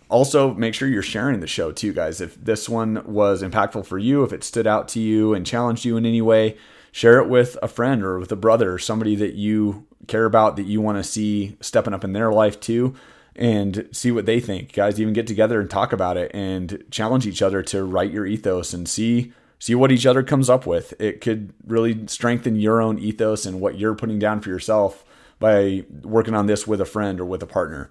Also, 0.09 0.55
make 0.55 0.75
sure 0.75 0.89
you're 0.89 1.03
sharing 1.03 1.41
the 1.41 1.47
show 1.49 1.73
too, 1.73 1.93
guys. 1.93 2.21
If 2.21 2.37
this 2.37 2.69
one 2.69 3.03
was 3.07 3.43
impactful 3.43 3.87
for 3.87 3.99
you, 3.99 4.23
if 4.23 4.33
it 4.33 4.45
stood 4.45 4.67
out 4.69 4.87
to 4.89 5.01
you 5.01 5.35
and 5.35 5.45
challenged 5.45 5.85
you 5.85 5.97
in 5.97 6.07
any 6.07 6.21
way, 6.21 6.57
share 6.93 7.19
it 7.19 7.29
with 7.29 7.57
a 7.63 7.69
friend 7.69 8.03
or 8.03 8.19
with 8.19 8.33
a 8.33 8.37
brother 8.37 8.73
or 8.73 8.79
somebody 8.79 9.15
that 9.17 9.35
you 9.35 9.87
care 10.07 10.25
about 10.25 10.57
that 10.57 10.67
you 10.67 10.81
want 10.81 10.99
to 10.99 11.05
see 11.05 11.57
stepping 11.61 11.95
up 11.95 12.05
in 12.05 12.13
their 12.13 12.33
life 12.33 12.59
too 12.61 12.95
and 13.37 13.89
see 13.93 14.11
what 14.11 14.27
they 14.27 14.41
think. 14.41 14.73
Guys, 14.73 15.01
even 15.01 15.15
get 15.15 15.27
together 15.27 15.61
and 15.61 15.71
talk 15.71 15.93
about 15.93 16.17
it 16.17 16.31
and 16.35 16.85
challenge 16.91 17.27
each 17.27 17.43
other 17.43 17.63
to 17.63 17.85
write 17.85 18.13
your 18.13 18.27
ethos 18.27 18.73
and 18.73 18.89
see 18.89 19.33
see 19.59 19.75
what 19.75 19.93
each 19.93 20.07
other 20.07 20.23
comes 20.23 20.49
up 20.49 20.67
with. 20.67 20.95
It 20.99 21.21
could 21.21 21.53
really 21.67 22.07
strengthen 22.07 22.57
your 22.57 22.81
own 22.81 22.99
ethos 22.99 23.45
and 23.45 23.61
what 23.61 23.79
you're 23.79 23.95
putting 23.95 24.19
down 24.19 24.41
for 24.41 24.49
yourself 24.49 25.05
by 25.39 25.85
working 26.03 26.35
on 26.35 26.47
this 26.47 26.67
with 26.67 26.81
a 26.81 26.87
friend 26.87 27.21
or 27.21 27.27
with 27.27 27.43
a 27.43 27.47
partner. 27.47 27.91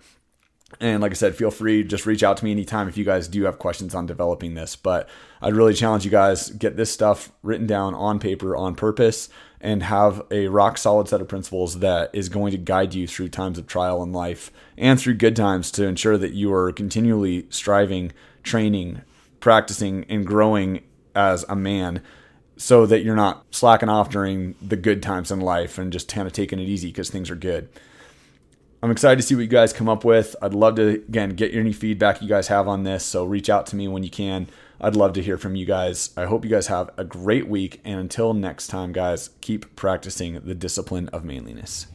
And 0.79 1.01
like 1.01 1.11
I 1.11 1.15
said, 1.15 1.35
feel 1.35 1.51
free 1.51 1.83
just 1.83 2.05
reach 2.05 2.23
out 2.23 2.37
to 2.37 2.45
me 2.45 2.51
anytime 2.51 2.87
if 2.87 2.97
you 2.97 3.03
guys 3.03 3.27
do 3.27 3.43
have 3.43 3.59
questions 3.59 3.95
on 3.95 4.05
developing 4.05 4.53
this. 4.53 4.75
But 4.75 5.09
I'd 5.41 5.55
really 5.55 5.73
challenge 5.73 6.05
you 6.05 6.11
guys 6.11 6.49
get 6.51 6.77
this 6.77 6.91
stuff 6.91 7.31
written 7.43 7.67
down 7.67 7.95
on 7.95 8.19
paper 8.19 8.55
on 8.55 8.75
purpose 8.75 9.29
and 9.61 9.83
have 9.83 10.21
a 10.31 10.47
rock 10.47 10.77
solid 10.77 11.07
set 11.07 11.21
of 11.21 11.27
principles 11.27 11.79
that 11.79 12.09
is 12.13 12.29
going 12.29 12.51
to 12.51 12.57
guide 12.57 12.93
you 12.93 13.07
through 13.07 13.29
times 13.29 13.57
of 13.57 13.67
trial 13.67 14.01
in 14.03 14.13
life 14.13 14.51
and 14.77 14.99
through 14.99 15.15
good 15.15 15.35
times 15.35 15.71
to 15.71 15.85
ensure 15.85 16.17
that 16.17 16.33
you 16.33 16.53
are 16.53 16.71
continually 16.71 17.45
striving, 17.49 18.11
training, 18.43 19.01
practicing, 19.39 20.05
and 20.05 20.25
growing 20.25 20.81
as 21.15 21.43
a 21.49 21.55
man 21.55 22.01
so 22.55 22.85
that 22.85 23.03
you're 23.03 23.15
not 23.15 23.45
slacking 23.51 23.89
off 23.89 24.09
during 24.09 24.55
the 24.61 24.75
good 24.75 25.01
times 25.01 25.31
in 25.31 25.39
life 25.39 25.77
and 25.77 25.91
just 25.91 26.13
kind 26.13 26.27
of 26.27 26.33
taking 26.33 26.59
it 26.59 26.67
easy 26.67 26.89
because 26.89 27.09
things 27.09 27.29
are 27.29 27.35
good. 27.35 27.69
I'm 28.81 28.91
excited 28.91 29.17
to 29.17 29.23
see 29.23 29.35
what 29.35 29.41
you 29.41 29.47
guys 29.47 29.73
come 29.73 29.89
up 29.89 30.05
with. 30.05 30.35
I'd 30.41 30.53
love 30.53 30.75
to, 30.75 30.87
again, 30.87 31.31
get 31.31 31.53
any 31.53 31.73
feedback 31.73 32.21
you 32.21 32.29
guys 32.29 32.47
have 32.47 32.67
on 32.67 32.83
this. 32.83 33.03
So 33.05 33.25
reach 33.25 33.49
out 33.49 33.65
to 33.67 33.75
me 33.75 33.89
when 33.89 34.03
you 34.03 34.09
can. 34.09 34.47
I'd 34.79 34.95
love 34.95 35.11
to 35.13 35.21
hear 35.21 35.37
from 35.37 35.55
you 35.55 35.65
guys. 35.65 36.11
I 36.15 36.25
hope 36.25 36.45
you 36.45 36.49
guys 36.49 36.67
have 36.67 36.89
a 36.95 37.03
great 37.03 37.49
week. 37.49 37.81
And 37.83 37.99
until 37.99 38.33
next 38.33 38.67
time, 38.67 38.93
guys, 38.93 39.31
keep 39.41 39.75
practicing 39.75 40.39
the 40.39 40.55
discipline 40.55 41.09
of 41.09 41.25
manliness. 41.25 41.87